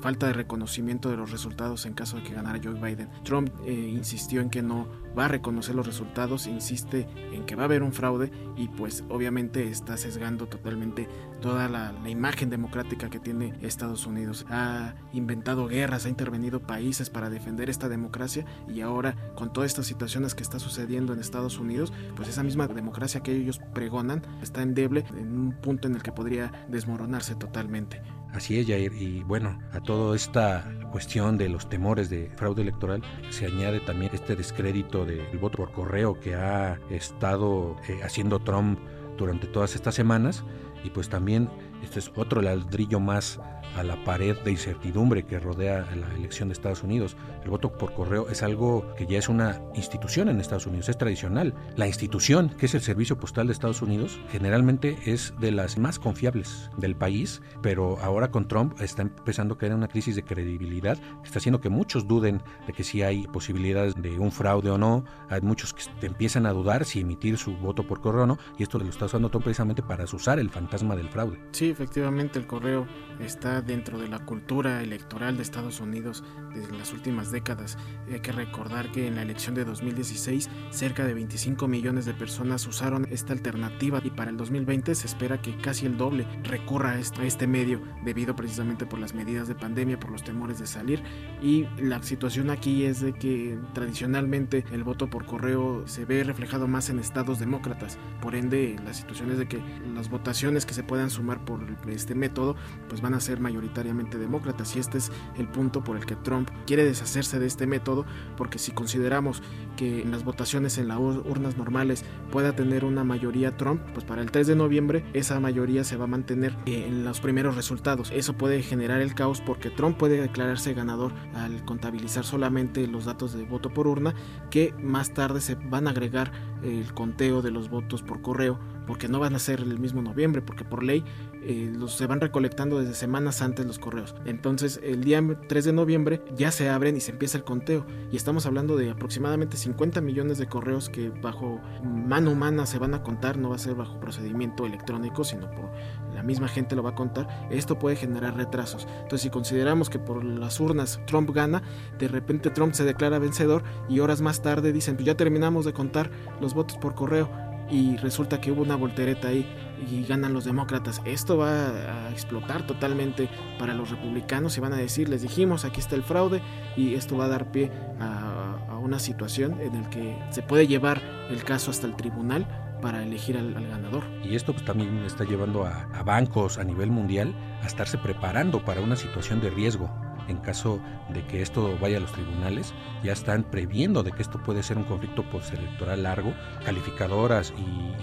falta 0.00 0.28
de 0.28 0.34
reconocimiento 0.34 1.10
de 1.10 1.16
los 1.16 1.32
resultados 1.32 1.84
en 1.84 1.94
caso 1.94 2.18
de 2.18 2.22
que 2.22 2.34
ganara 2.34 2.60
Joe 2.62 2.74
Biden. 2.74 3.08
Trump 3.24 3.50
eh, 3.66 3.72
insistió 3.72 4.40
en 4.40 4.50
que 4.50 4.62
no 4.62 4.86
va 5.16 5.26
a 5.26 5.28
reconocer 5.28 5.74
los 5.74 5.86
resultados, 5.86 6.46
insiste 6.46 7.06
en 7.32 7.46
que 7.46 7.56
va 7.56 7.62
a 7.62 7.64
haber 7.66 7.82
un 7.82 7.92
fraude 7.92 8.30
y 8.56 8.68
pues 8.68 9.04
obviamente 9.08 9.68
está 9.68 9.96
sesgando 9.96 10.46
totalmente 10.46 11.08
toda 11.40 11.68
la, 11.68 11.94
imagen 12.06 12.50
democrática 12.50 13.10
que 13.10 13.18
tiene 13.18 13.54
Estados 13.62 14.06
Unidos. 14.06 14.46
Ha 14.48 14.94
inventado 15.12 15.66
guerras, 15.66 16.06
ha 16.06 16.08
intervenido 16.08 16.60
países 16.60 17.10
para 17.10 17.30
defender 17.30 17.68
esta 17.68 17.88
democracia 17.88 18.44
y 18.68 18.80
ahora 18.80 19.16
con 19.34 19.52
todas 19.52 19.70
estas 19.70 19.86
situaciones 19.86 20.34
que 20.34 20.42
está 20.42 20.58
sucediendo 20.58 21.12
en 21.12 21.18
Estados 21.18 21.58
Unidos, 21.58 21.92
pues 22.14 22.28
esa 22.28 22.42
misma 22.42 22.68
democracia 22.68 23.22
que 23.22 23.32
ellos 23.32 23.60
pregonan 23.74 24.22
está 24.40 24.62
endeble 24.62 25.04
en 25.16 25.38
un 25.38 25.52
punto 25.52 25.88
en 25.88 25.96
el 25.96 26.02
que 26.02 26.12
podría 26.12 26.52
desmoronarse 26.68 27.34
totalmente. 27.34 28.00
Así 28.32 28.58
es. 28.58 28.68
Y 28.68 29.22
bueno, 29.24 29.58
a 29.72 29.80
toda 29.80 30.14
esta 30.14 30.70
cuestión 30.92 31.38
de 31.38 31.48
los 31.48 31.68
temores 31.68 32.10
de 32.10 32.30
fraude 32.36 32.62
electoral 32.62 33.02
se 33.30 33.46
añade 33.46 33.80
también 33.80 34.10
este 34.14 34.36
descrédito 34.36 35.04
del 35.04 35.38
voto 35.38 35.58
por 35.58 35.72
correo 35.72 36.18
que 36.18 36.34
ha 36.34 36.78
estado 36.90 37.76
eh, 37.88 38.00
haciendo 38.02 38.38
Trump 38.38 38.78
durante 39.16 39.46
todas 39.46 39.74
estas 39.74 39.94
semanas 39.94 40.44
y 40.84 40.90
pues 40.90 41.08
también 41.08 41.48
Este 41.82 41.98
es 41.98 42.10
otro 42.16 42.40
ladrillo 42.40 43.00
más 43.00 43.38
a 43.76 43.82
la 43.82 44.02
pared 44.04 44.36
de 44.42 44.50
incertidumbre 44.50 45.24
que 45.24 45.38
rodea 45.38 45.86
la 45.94 46.12
elección 46.14 46.48
de 46.48 46.54
Estados 46.54 46.82
Unidos. 46.82 47.16
El 47.44 47.50
voto 47.50 47.76
por 47.76 47.92
correo 47.92 48.28
es 48.28 48.42
algo 48.42 48.94
que 48.96 49.06
ya 49.06 49.18
es 49.18 49.28
una 49.28 49.60
institución 49.74 50.28
en 50.28 50.40
Estados 50.40 50.66
Unidos, 50.66 50.88
es 50.88 50.98
tradicional. 50.98 51.54
La 51.76 51.86
institución, 51.86 52.48
que 52.58 52.66
es 52.66 52.74
el 52.74 52.80
Servicio 52.80 53.18
Postal 53.18 53.46
de 53.46 53.52
Estados 53.52 53.82
Unidos, 53.82 54.18
generalmente 54.30 54.96
es 55.04 55.34
de 55.38 55.52
las 55.52 55.78
más 55.78 55.98
confiables 55.98 56.70
del 56.76 56.96
país, 56.96 57.42
pero 57.62 57.98
ahora 58.00 58.30
con 58.30 58.48
Trump 58.48 58.80
está 58.80 59.02
empezando 59.02 59.54
a 59.54 59.58
caer 59.58 59.72
en 59.72 59.78
una 59.78 59.88
crisis 59.88 60.16
de 60.16 60.24
credibilidad 60.24 60.96
que 60.96 61.26
está 61.26 61.38
haciendo 61.38 61.60
que 61.60 61.68
muchos 61.68 62.08
duden 62.08 62.42
de 62.66 62.72
que 62.72 62.84
si 62.84 63.02
hay 63.02 63.26
posibilidades 63.26 63.94
de 63.94 64.18
un 64.18 64.32
fraude 64.32 64.70
o 64.70 64.78
no. 64.78 65.04
Hay 65.28 65.40
muchos 65.42 65.74
que 65.74 66.06
empiezan 66.06 66.46
a 66.46 66.52
dudar 66.52 66.84
si 66.84 67.00
emitir 67.00 67.36
su 67.36 67.56
voto 67.56 67.86
por 67.86 68.00
correo 68.00 68.24
o 68.24 68.26
no, 68.26 68.38
y 68.58 68.62
esto 68.62 68.78
lo 68.78 68.86
está 68.86 69.04
usando 69.04 69.28
Trump 69.28 69.44
precisamente 69.44 69.82
para 69.82 70.04
usar 70.04 70.38
el 70.38 70.50
fantasma 70.50 70.96
del 70.96 71.08
fraude. 71.08 71.38
Sí, 71.52 71.68
efectivamente 71.68 72.38
el 72.38 72.46
correo 72.46 72.86
está 73.20 73.60
dentro 73.66 73.98
de 73.98 74.08
la 74.08 74.20
cultura 74.20 74.82
electoral 74.82 75.36
de 75.36 75.42
Estados 75.42 75.80
Unidos 75.80 76.24
desde 76.54 76.76
las 76.76 76.92
últimas 76.92 77.30
décadas. 77.30 77.76
Hay 78.10 78.20
que 78.20 78.32
recordar 78.32 78.90
que 78.92 79.06
en 79.06 79.16
la 79.16 79.22
elección 79.22 79.54
de 79.54 79.64
2016 79.64 80.48
cerca 80.70 81.04
de 81.04 81.14
25 81.14 81.68
millones 81.68 82.06
de 82.06 82.14
personas 82.14 82.66
usaron 82.66 83.06
esta 83.10 83.32
alternativa 83.32 84.00
y 84.04 84.10
para 84.10 84.30
el 84.30 84.36
2020 84.36 84.94
se 84.94 85.06
espera 85.06 85.40
que 85.40 85.56
casi 85.58 85.86
el 85.86 85.96
doble 85.96 86.26
recurra 86.44 86.92
a 86.92 86.98
este 86.98 87.46
medio 87.46 87.80
debido 88.04 88.36
precisamente 88.36 88.86
por 88.86 88.98
las 88.98 89.14
medidas 89.14 89.48
de 89.48 89.54
pandemia, 89.54 89.98
por 89.98 90.10
los 90.10 90.22
temores 90.22 90.58
de 90.58 90.66
salir 90.66 91.02
y 91.42 91.66
la 91.78 92.02
situación 92.02 92.50
aquí 92.50 92.84
es 92.84 93.00
de 93.00 93.12
que 93.12 93.58
tradicionalmente 93.74 94.64
el 94.72 94.84
voto 94.84 95.08
por 95.08 95.26
correo 95.26 95.86
se 95.86 96.04
ve 96.04 96.24
reflejado 96.24 96.68
más 96.68 96.90
en 96.90 96.98
estados 96.98 97.38
demócratas, 97.38 97.98
por 98.20 98.34
ende 98.34 98.76
la 98.84 98.94
situación 98.94 99.30
es 99.30 99.38
de 99.38 99.48
que 99.48 99.60
las 99.94 100.10
votaciones 100.10 100.66
que 100.66 100.74
se 100.74 100.82
puedan 100.82 101.10
sumar 101.10 101.44
por 101.44 101.64
este 101.88 102.14
método 102.14 102.56
pues 102.88 103.00
van 103.00 103.14
a 103.14 103.20
ser 103.20 103.40
mayoritariamente 103.56 104.18
demócratas 104.18 104.76
y 104.76 104.78
este 104.78 104.98
es 104.98 105.10
el 105.38 105.48
punto 105.48 105.82
por 105.82 105.96
el 105.96 106.04
que 106.04 106.14
Trump 106.16 106.50
quiere 106.66 106.84
deshacerse 106.84 107.38
de 107.38 107.46
este 107.46 107.66
método 107.66 108.04
porque 108.36 108.58
si 108.58 108.72
consideramos 108.72 109.42
que 109.76 110.02
en 110.02 110.10
las 110.10 110.24
votaciones 110.24 110.78
en 110.78 110.88
las 110.88 110.98
urnas 110.98 111.56
normales 111.56 112.04
pueda 112.30 112.54
tener 112.54 112.84
una 112.84 113.04
mayoría 113.04 113.56
Trump, 113.56 113.80
pues 113.94 114.04
para 114.04 114.22
el 114.22 114.30
3 114.30 114.46
de 114.46 114.56
noviembre 114.56 115.04
esa 115.14 115.40
mayoría 115.40 115.84
se 115.84 115.96
va 115.96 116.04
a 116.04 116.08
mantener 116.08 116.54
en 116.66 117.04
los 117.04 117.20
primeros 117.20 117.56
resultados. 117.56 118.10
Eso 118.12 118.34
puede 118.34 118.62
generar 118.62 119.00
el 119.00 119.14
caos 119.14 119.40
porque 119.40 119.70
Trump 119.70 119.96
puede 119.96 120.20
declararse 120.20 120.74
ganador 120.74 121.12
al 121.34 121.64
contabilizar 121.64 122.24
solamente 122.24 122.86
los 122.86 123.04
datos 123.04 123.32
de 123.32 123.44
voto 123.44 123.72
por 123.72 123.86
urna 123.86 124.14
que 124.50 124.74
más 124.82 125.14
tarde 125.14 125.40
se 125.40 125.54
van 125.54 125.86
a 125.86 125.90
agregar 125.90 126.32
el 126.62 126.92
conteo 126.94 127.42
de 127.42 127.50
los 127.50 127.70
votos 127.70 128.02
por 128.02 128.22
correo 128.22 128.58
porque 128.86 129.08
no 129.08 129.18
van 129.18 129.34
a 129.34 129.38
ser 129.38 129.60
el 129.60 129.78
mismo 129.78 130.02
noviembre, 130.02 130.42
porque 130.42 130.64
por 130.64 130.82
ley 130.82 131.04
eh, 131.42 131.72
los, 131.76 131.94
se 131.94 132.06
van 132.06 132.20
recolectando 132.20 132.78
desde 132.78 132.94
semanas 132.94 133.42
antes 133.42 133.66
los 133.66 133.78
correos. 133.78 134.14
Entonces 134.24 134.80
el 134.82 135.04
día 135.04 135.22
3 135.48 135.64
de 135.64 135.72
noviembre 135.72 136.22
ya 136.36 136.50
se 136.50 136.68
abren 136.68 136.96
y 136.96 137.00
se 137.00 137.12
empieza 137.12 137.38
el 137.38 137.44
conteo. 137.44 137.86
Y 138.10 138.16
estamos 138.16 138.46
hablando 138.46 138.76
de 138.76 138.90
aproximadamente 138.90 139.56
50 139.56 140.00
millones 140.00 140.38
de 140.38 140.46
correos 140.46 140.88
que 140.88 141.10
bajo 141.10 141.60
mano 141.82 142.30
humana 142.30 142.66
se 142.66 142.78
van 142.78 142.94
a 142.94 143.02
contar, 143.02 143.38
no 143.38 143.50
va 143.50 143.56
a 143.56 143.58
ser 143.58 143.74
bajo 143.74 143.98
procedimiento 144.00 144.66
electrónico, 144.66 145.24
sino 145.24 145.50
por 145.50 145.70
la 146.14 146.22
misma 146.22 146.48
gente 146.48 146.76
lo 146.76 146.82
va 146.82 146.90
a 146.90 146.94
contar. 146.94 147.48
Esto 147.50 147.78
puede 147.78 147.96
generar 147.96 148.36
retrasos. 148.36 148.86
Entonces 148.94 149.22
si 149.22 149.30
consideramos 149.30 149.90
que 149.90 149.98
por 149.98 150.24
las 150.24 150.60
urnas 150.60 151.00
Trump 151.06 151.30
gana, 151.30 151.62
de 151.98 152.08
repente 152.08 152.50
Trump 152.50 152.74
se 152.74 152.84
declara 152.84 153.18
vencedor 153.18 153.62
y 153.88 154.00
horas 154.00 154.20
más 154.20 154.42
tarde 154.42 154.72
dicen, 154.72 154.96
pues 154.96 155.06
ya 155.06 155.16
terminamos 155.16 155.64
de 155.64 155.72
contar 155.72 156.10
los 156.40 156.54
votos 156.54 156.76
por 156.78 156.94
correo 156.94 157.28
y 157.70 157.96
resulta 157.96 158.40
que 158.40 158.52
hubo 158.52 158.62
una 158.62 158.76
voltereta 158.76 159.28
ahí 159.28 159.46
y 159.90 160.04
ganan 160.04 160.32
los 160.32 160.44
demócratas. 160.44 161.00
Esto 161.04 161.36
va 161.38 162.06
a 162.06 162.10
explotar 162.10 162.66
totalmente 162.66 163.28
para 163.58 163.74
los 163.74 163.90
republicanos 163.90 164.56
y 164.56 164.60
van 164.60 164.72
a 164.72 164.76
decir, 164.76 165.08
les 165.08 165.22
dijimos, 165.22 165.64
aquí 165.64 165.80
está 165.80 165.96
el 165.96 166.02
fraude 166.02 166.42
y 166.76 166.94
esto 166.94 167.16
va 167.16 167.26
a 167.26 167.28
dar 167.28 167.50
pie 167.50 167.70
a, 168.00 168.78
una 168.80 168.98
situación 169.00 169.60
en 169.60 169.82
la 169.82 169.90
que 169.90 170.16
se 170.30 170.42
puede 170.42 170.68
llevar 170.68 171.02
el 171.28 171.42
caso 171.42 171.72
hasta 171.72 171.88
el 171.88 171.96
tribunal 171.96 172.46
para 172.80 173.02
elegir 173.02 173.36
al, 173.36 173.52
ganador. 173.52 174.04
Y 174.22 174.36
esto 174.36 174.52
pues, 174.52 174.64
también 174.64 174.98
está 174.98 175.24
llevando 175.24 175.66
a 175.66 176.02
bancos 176.04 176.58
a 176.58 176.62
nivel 176.62 176.90
mundial 176.90 177.34
a 177.62 177.66
estarse 177.66 177.98
preparando 177.98 178.64
para 178.64 178.80
una 178.80 178.94
situación 178.94 179.40
de 179.40 179.50
riesgo 179.50 179.90
en 180.28 180.38
caso 180.38 180.80
de 181.12 181.24
que 181.26 181.42
esto 181.42 181.76
vaya 181.80 181.98
a 181.98 182.00
los 182.00 182.12
tribunales, 182.12 182.74
ya 183.02 183.12
están 183.12 183.44
previendo 183.44 184.02
de 184.02 184.12
que 184.12 184.22
esto 184.22 184.42
puede 184.42 184.62
ser 184.62 184.78
un 184.78 184.84
conflicto 184.84 185.22
postelectoral 185.30 186.02
largo, 186.02 186.34
calificadoras 186.64 187.52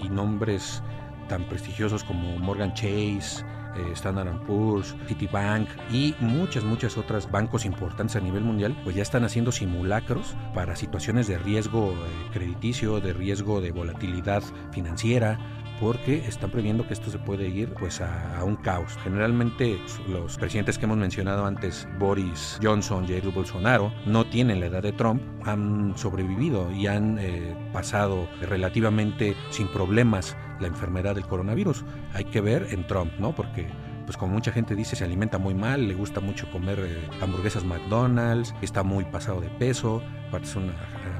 y, 0.02 0.08
nombres 0.08 0.82
tan 1.28 1.44
prestigiosos 1.48 2.04
como 2.04 2.38
Morgan 2.38 2.72
Chase, 2.74 3.44
eh, 3.76 3.92
Standard 3.92 4.40
Poor's, 4.46 4.94
Citibank 5.08 5.68
y 5.90 6.14
muchas, 6.20 6.62
muchas 6.62 6.96
otras 6.96 7.28
bancos 7.30 7.64
importantes 7.64 8.14
a 8.14 8.20
nivel 8.20 8.44
mundial, 8.44 8.76
pues 8.84 8.94
ya 8.94 9.02
están 9.02 9.24
haciendo 9.24 9.50
simulacros 9.50 10.36
para 10.54 10.76
situaciones 10.76 11.26
de 11.26 11.38
riesgo 11.38 11.92
eh, 11.92 12.30
crediticio, 12.32 13.00
de 13.00 13.12
riesgo 13.12 13.60
de 13.60 13.72
volatilidad 13.72 14.44
financiera, 14.70 15.63
porque 15.80 16.18
están 16.26 16.50
previendo 16.50 16.86
que 16.86 16.94
esto 16.94 17.10
se 17.10 17.18
puede 17.18 17.48
ir 17.48 17.72
pues 17.74 18.00
a, 18.00 18.42
un 18.44 18.56
caos. 18.56 18.96
Generalmente 19.02 19.78
los 20.08 20.36
presidentes 20.36 20.78
que 20.78 20.84
hemos 20.84 20.98
mencionado 20.98 21.46
antes, 21.46 21.88
Boris 21.98 22.58
Johnson, 22.62 23.06
Jair 23.06 23.28
Bolsonaro, 23.30 23.92
no 24.06 24.24
tienen 24.24 24.60
la 24.60 24.66
edad 24.66 24.82
de 24.82 24.92
Trump, 24.92 25.22
han 25.44 25.96
sobrevivido 25.96 26.70
y 26.72 26.86
han 26.86 27.18
eh, 27.18 27.56
pasado 27.72 28.28
relativamente 28.40 29.36
sin 29.50 29.68
problemas 29.68 30.36
la 30.60 30.68
enfermedad 30.68 31.14
del 31.14 31.26
coronavirus. 31.26 31.84
Hay 32.12 32.24
que 32.24 32.40
ver 32.40 32.68
en 32.70 32.86
Trump, 32.86 33.12
¿no? 33.18 33.34
Porque 33.34 33.66
pues 34.04 34.16
como 34.18 34.34
mucha 34.34 34.52
gente 34.52 34.74
dice, 34.74 34.96
se 34.96 35.04
alimenta 35.04 35.38
muy 35.38 35.54
mal, 35.54 35.88
le 35.88 35.94
gusta 35.94 36.20
mucho 36.20 36.50
comer 36.50 36.78
eh, 36.80 37.08
hamburguesas 37.22 37.64
McDonald's, 37.64 38.54
está 38.60 38.82
muy 38.82 39.04
pasado 39.06 39.40
de 39.40 39.48
peso, 39.48 40.02
es 40.42 40.56
una, 40.56 40.74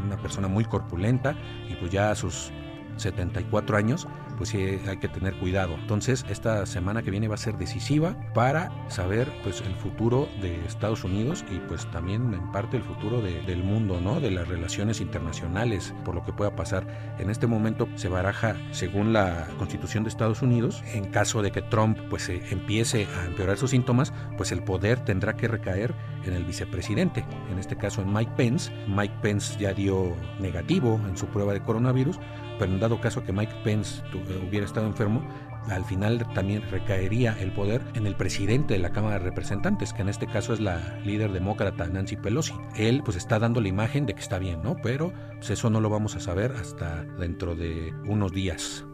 una 0.04 0.16
persona 0.16 0.48
muy 0.48 0.64
corpulenta 0.64 1.34
y 1.68 1.74
pues 1.76 1.90
ya 1.90 2.10
a 2.10 2.14
sus 2.14 2.50
74 2.96 3.76
años, 3.76 4.06
pues 4.36 4.50
sí 4.50 4.58
hay 4.86 4.96
que 4.98 5.08
tener 5.08 5.34
cuidado. 5.34 5.74
Entonces, 5.74 6.24
esta 6.28 6.66
semana 6.66 7.02
que 7.02 7.10
viene 7.10 7.28
va 7.28 7.34
a 7.34 7.38
ser 7.38 7.56
decisiva 7.56 8.16
para 8.34 8.70
saber 8.88 9.30
pues 9.42 9.60
el 9.60 9.74
futuro 9.74 10.28
de 10.40 10.64
Estados 10.66 11.04
Unidos 11.04 11.44
y 11.50 11.58
pues 11.60 11.90
también 11.90 12.34
en 12.34 12.52
parte 12.52 12.76
el 12.76 12.82
futuro 12.82 13.20
del 13.20 13.62
mundo, 13.62 14.00
¿no? 14.00 14.20
De 14.20 14.30
las 14.30 14.48
relaciones 14.48 15.00
internacionales, 15.00 15.94
por 16.04 16.14
lo 16.14 16.24
que 16.24 16.32
pueda 16.32 16.54
pasar. 16.56 16.86
En 17.18 17.30
este 17.30 17.46
momento 17.46 17.88
se 17.96 18.08
baraja, 18.08 18.56
según 18.72 19.12
la 19.12 19.46
Constitución 19.58 20.04
de 20.04 20.10
Estados 20.10 20.42
Unidos, 20.42 20.82
en 20.92 21.10
caso 21.10 21.42
de 21.42 21.52
que 21.52 21.62
Trump 21.62 21.98
pues 22.10 22.28
empiece 22.28 23.06
a 23.18 23.26
empeorar 23.26 23.56
sus 23.56 23.70
síntomas, 23.70 24.12
pues 24.36 24.52
el 24.52 24.62
poder 24.62 25.00
tendrá 25.04 25.36
que 25.36 25.48
recaer 25.48 25.94
en 26.24 26.34
el 26.34 26.44
vicepresidente, 26.44 27.24
en 27.50 27.58
este 27.58 27.76
caso 27.76 28.02
en 28.02 28.12
Mike 28.12 28.32
Pence. 28.36 28.72
Mike 28.88 29.14
Pence 29.22 29.58
ya 29.58 29.72
dio 29.72 30.14
negativo 30.38 31.00
en 31.08 31.16
su 31.16 31.26
prueba 31.26 31.52
de 31.52 31.60
coronavirus, 31.60 32.18
pero 32.58 32.72
en 32.72 32.80
dado 32.80 33.00
caso 33.00 33.24
que 33.24 33.32
Mike 33.32 33.54
Pence 33.64 34.02
eh, 34.12 34.23
hubiera 34.46 34.66
estado 34.66 34.86
enfermo, 34.86 35.22
al 35.68 35.84
final 35.84 36.26
también 36.34 36.62
recaería 36.70 37.36
el 37.40 37.52
poder 37.52 37.82
en 37.94 38.06
el 38.06 38.16
presidente 38.16 38.74
de 38.74 38.80
la 38.80 38.92
Cámara 38.92 39.18
de 39.18 39.24
Representantes, 39.24 39.92
que 39.92 40.02
en 40.02 40.08
este 40.08 40.26
caso 40.26 40.52
es 40.52 40.60
la 40.60 40.98
líder 41.04 41.32
demócrata 41.32 41.86
Nancy 41.86 42.16
Pelosi. 42.16 42.54
Él 42.76 43.02
pues 43.04 43.16
está 43.16 43.38
dando 43.38 43.60
la 43.60 43.68
imagen 43.68 44.06
de 44.06 44.14
que 44.14 44.20
está 44.20 44.38
bien, 44.38 44.62
¿no? 44.62 44.76
Pero 44.82 45.12
pues, 45.36 45.50
eso 45.50 45.70
no 45.70 45.80
lo 45.80 45.88
vamos 45.88 46.16
a 46.16 46.20
saber 46.20 46.52
hasta 46.52 47.04
dentro 47.18 47.54
de 47.54 47.92
unos 48.06 48.32
días. 48.32 48.84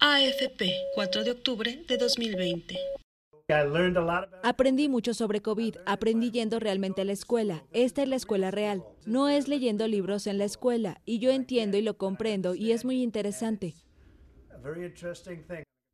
AFP, 0.00 0.70
4 0.94 1.24
de 1.24 1.30
octubre 1.30 1.84
de 1.88 1.96
2020. 1.96 2.76
Aprendí 4.42 4.88
mucho 4.88 5.14
sobre 5.14 5.42
COVID, 5.42 5.76
aprendí 5.84 6.30
yendo 6.30 6.58
realmente 6.58 7.02
a 7.02 7.04
la 7.04 7.12
escuela. 7.12 7.64
Esta 7.72 8.02
es 8.02 8.08
la 8.08 8.16
escuela 8.16 8.50
real, 8.50 8.84
no 9.04 9.28
es 9.28 9.48
leyendo 9.48 9.86
libros 9.88 10.26
en 10.26 10.38
la 10.38 10.44
escuela, 10.44 11.00
y 11.04 11.18
yo 11.18 11.30
entiendo 11.30 11.76
y 11.76 11.82
lo 11.82 11.98
comprendo, 11.98 12.54
y 12.54 12.72
es 12.72 12.84
muy 12.84 13.02
interesante. 13.02 13.74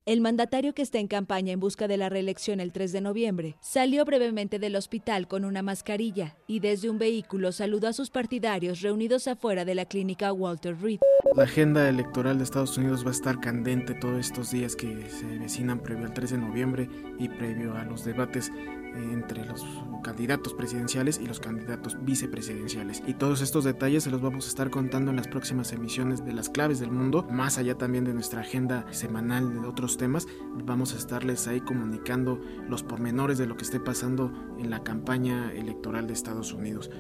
El 0.09 0.23
mandatario 0.23 0.73
que 0.73 0.81
está 0.81 0.99
en 0.99 1.07
campaña 1.07 1.53
en 1.53 1.61
busca 1.61 1.87
de 1.87 1.99
la 1.99 2.09
reelección 2.09 2.61
el 2.61 2.73
3 2.73 2.93
de 2.93 3.03
noviembre 3.03 3.57
salió 3.61 4.07
brevemente 4.07 4.59
del 4.59 4.75
hospital 4.75 5.29
con 5.29 5.45
una 5.45 5.61
mascarilla 5.61 6.35
y 6.47 6.61
desde 6.61 6.89
un 6.89 6.99
vehículo 6.99 7.53
saludó 7.53 7.89
a 7.89 7.93
sus 7.93 8.09
partidarios 8.09 8.81
reunidos 8.81 9.29
afuera 9.29 9.67
de 9.67 9.75
la 9.75 9.85
clínica 9.85 10.33
Walter 10.33 10.75
Reed. 10.81 11.01
La 11.37 11.43
agenda 11.43 11.87
electoral 11.91 12.39
de 12.39 12.45
Estados 12.45 12.79
Unidos 12.79 13.05
va 13.05 13.11
a 13.11 13.13
estar 13.13 13.39
candente 13.39 13.93
todos 13.93 14.19
estos 14.19 14.51
días 14.51 14.77
que 14.77 15.11
se 15.11 15.27
vecinan 15.27 15.83
previo 15.83 16.07
al 16.07 16.15
3 16.15 16.31
de 16.31 16.39
noviembre 16.39 16.89
y 17.19 17.29
previo 17.29 17.75
a 17.75 17.85
los 17.85 18.03
debates 18.07 18.51
entre 18.99 19.45
los 19.45 19.65
candidatos 20.03 20.55
presidenciales 20.55 21.19
y 21.19 21.27
los 21.27 21.41
candidatos 21.41 21.97
vicepresidenciales. 22.05 23.03
Y 23.07 23.15
todos 23.15 23.41
estos 23.41 23.65
detalles 23.65 24.05
se 24.05 24.11
los 24.11 24.21
vamos 24.21 24.47
a 24.47 24.49
estar 24.49 24.71
contando 24.71 25.11
en 25.11 25.17
las 25.17 25.29
próximas 25.29 25.73
emisiones 25.73 26.25
de 26.25 26.33
las 26.33 26.49
claves 26.49 26.79
del 26.81 26.91
mundo, 26.91 27.27
más 27.31 27.59
allá 27.59 27.77
también 27.77 28.05
de 28.05 28.15
nuestra 28.15 28.41
agenda 28.41 28.87
semanal 28.91 29.61
de 29.61 29.67
otros 29.67 29.97
temas. 29.97 30.27
Vamos 30.65 30.95
a 30.95 30.99
estarles 30.99 31.49
ahí 31.49 31.61
comunicando 31.61 32.41
los 32.69 32.83
pormenores 32.83 33.39
de 33.39 33.47
lo 33.47 33.57
que 33.57 33.65
esté 33.65 33.81
pasando 33.81 34.33
en 34.59 34.71
la 34.71 34.83
campaña 34.83 35.53
electoral 35.53 36.07
de 36.07 36.13
Estados 36.13 36.53
Unidos. 36.53 36.91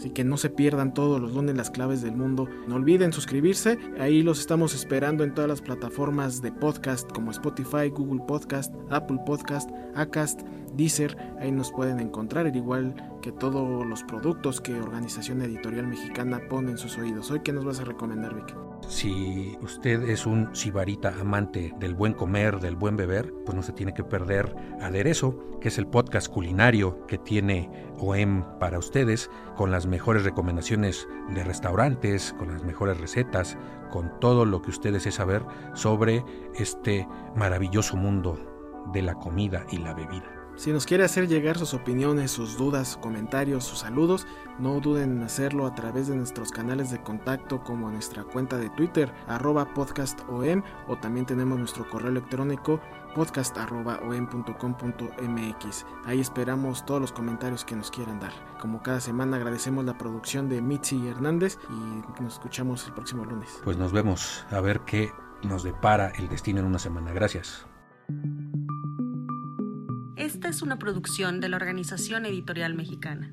Así 0.00 0.08
que 0.08 0.24
no 0.24 0.38
se 0.38 0.48
pierdan 0.48 0.94
todos 0.94 1.20
los 1.20 1.34
lunes 1.34 1.54
las 1.54 1.70
claves 1.70 2.00
del 2.00 2.16
mundo. 2.16 2.48
No 2.66 2.76
olviden 2.76 3.12
suscribirse. 3.12 3.78
Ahí 3.98 4.22
los 4.22 4.40
estamos 4.40 4.74
esperando 4.74 5.24
en 5.24 5.34
todas 5.34 5.50
las 5.50 5.60
plataformas 5.60 6.40
de 6.40 6.50
podcast 6.52 7.12
como 7.12 7.30
Spotify, 7.30 7.90
Google 7.90 8.22
Podcast, 8.26 8.74
Apple 8.88 9.18
Podcast, 9.26 9.68
Acast, 9.94 10.40
Deezer. 10.74 11.18
Ahí 11.38 11.52
nos 11.52 11.70
pueden 11.70 12.00
encontrar, 12.00 12.46
al 12.46 12.56
igual 12.56 12.94
que 13.20 13.30
todos 13.30 13.84
los 13.84 14.02
productos 14.04 14.62
que 14.62 14.80
Organización 14.80 15.42
Editorial 15.42 15.86
Mexicana 15.86 16.40
pone 16.48 16.70
en 16.70 16.78
sus 16.78 16.96
oídos. 16.96 17.30
Hoy, 17.30 17.40
¿qué 17.40 17.52
nos 17.52 17.66
vas 17.66 17.80
a 17.80 17.84
recomendar, 17.84 18.34
Vic? 18.34 18.69
Si 18.90 19.56
usted 19.62 20.02
es 20.10 20.26
un 20.26 20.52
sibarita 20.52 21.14
amante 21.20 21.72
del 21.78 21.94
buen 21.94 22.12
comer, 22.12 22.58
del 22.58 22.74
buen 22.74 22.96
beber, 22.96 23.32
pues 23.46 23.54
no 23.54 23.62
se 23.62 23.72
tiene 23.72 23.94
que 23.94 24.02
perder 24.02 24.52
Aderezo, 24.80 25.38
que 25.60 25.68
es 25.68 25.78
el 25.78 25.86
podcast 25.86 26.26
culinario 26.26 27.06
que 27.06 27.16
tiene 27.16 27.70
OEM 28.00 28.42
para 28.58 28.80
ustedes, 28.80 29.30
con 29.56 29.70
las 29.70 29.86
mejores 29.86 30.24
recomendaciones 30.24 31.06
de 31.32 31.44
restaurantes, 31.44 32.34
con 32.36 32.52
las 32.52 32.64
mejores 32.64 32.98
recetas, 33.00 33.56
con 33.92 34.10
todo 34.18 34.44
lo 34.44 34.60
que 34.60 34.70
ustedes 34.70 35.04
deseen 35.04 35.12
saber 35.12 35.46
sobre 35.74 36.24
este 36.56 37.06
maravilloso 37.36 37.96
mundo 37.96 38.40
de 38.92 39.02
la 39.02 39.14
comida 39.14 39.64
y 39.70 39.78
la 39.78 39.94
bebida. 39.94 40.40
Si 40.56 40.72
nos 40.72 40.84
quiere 40.84 41.04
hacer 41.04 41.28
llegar 41.28 41.56
sus 41.56 41.74
opiniones, 41.74 42.32
sus 42.32 42.58
dudas, 42.58 42.98
comentarios, 43.00 43.64
sus 43.64 43.78
saludos, 43.78 44.26
no 44.60 44.80
duden 44.80 45.16
en 45.16 45.22
hacerlo 45.22 45.66
a 45.66 45.74
través 45.74 46.08
de 46.08 46.16
nuestros 46.16 46.50
canales 46.50 46.90
de 46.90 47.02
contacto 47.02 47.62
como 47.62 47.90
nuestra 47.90 48.24
cuenta 48.24 48.58
de 48.58 48.68
Twitter, 48.70 49.12
arroba 49.26 49.72
podcastom, 49.74 50.62
o 50.86 50.96
también 50.98 51.26
tenemos 51.26 51.58
nuestro 51.58 51.86
correo 51.88 52.10
electrónico 52.10 52.80
podcast.om.com.mx. 53.14 55.86
Ahí 56.04 56.20
esperamos 56.20 56.84
todos 56.86 57.00
los 57.00 57.12
comentarios 57.12 57.64
que 57.64 57.76
nos 57.76 57.90
quieran 57.90 58.20
dar. 58.20 58.32
Como 58.60 58.82
cada 58.82 59.00
semana 59.00 59.36
agradecemos 59.36 59.84
la 59.84 59.98
producción 59.98 60.48
de 60.48 60.62
Mitzi 60.62 61.08
Hernández 61.08 61.58
y 61.68 62.22
nos 62.22 62.34
escuchamos 62.34 62.86
el 62.86 62.94
próximo 62.94 63.24
lunes. 63.24 63.60
Pues 63.64 63.76
nos 63.76 63.90
vemos 63.92 64.46
a 64.50 64.60
ver 64.60 64.80
qué 64.80 65.12
nos 65.42 65.62
depara 65.62 66.10
el 66.10 66.28
destino 66.28 66.60
en 66.60 66.66
una 66.66 66.78
semana. 66.78 67.12
Gracias. 67.12 67.66
Esta 70.16 70.48
es 70.48 70.62
una 70.62 70.78
producción 70.78 71.40
de 71.40 71.48
la 71.48 71.56
Organización 71.56 72.26
Editorial 72.26 72.74
Mexicana. 72.74 73.32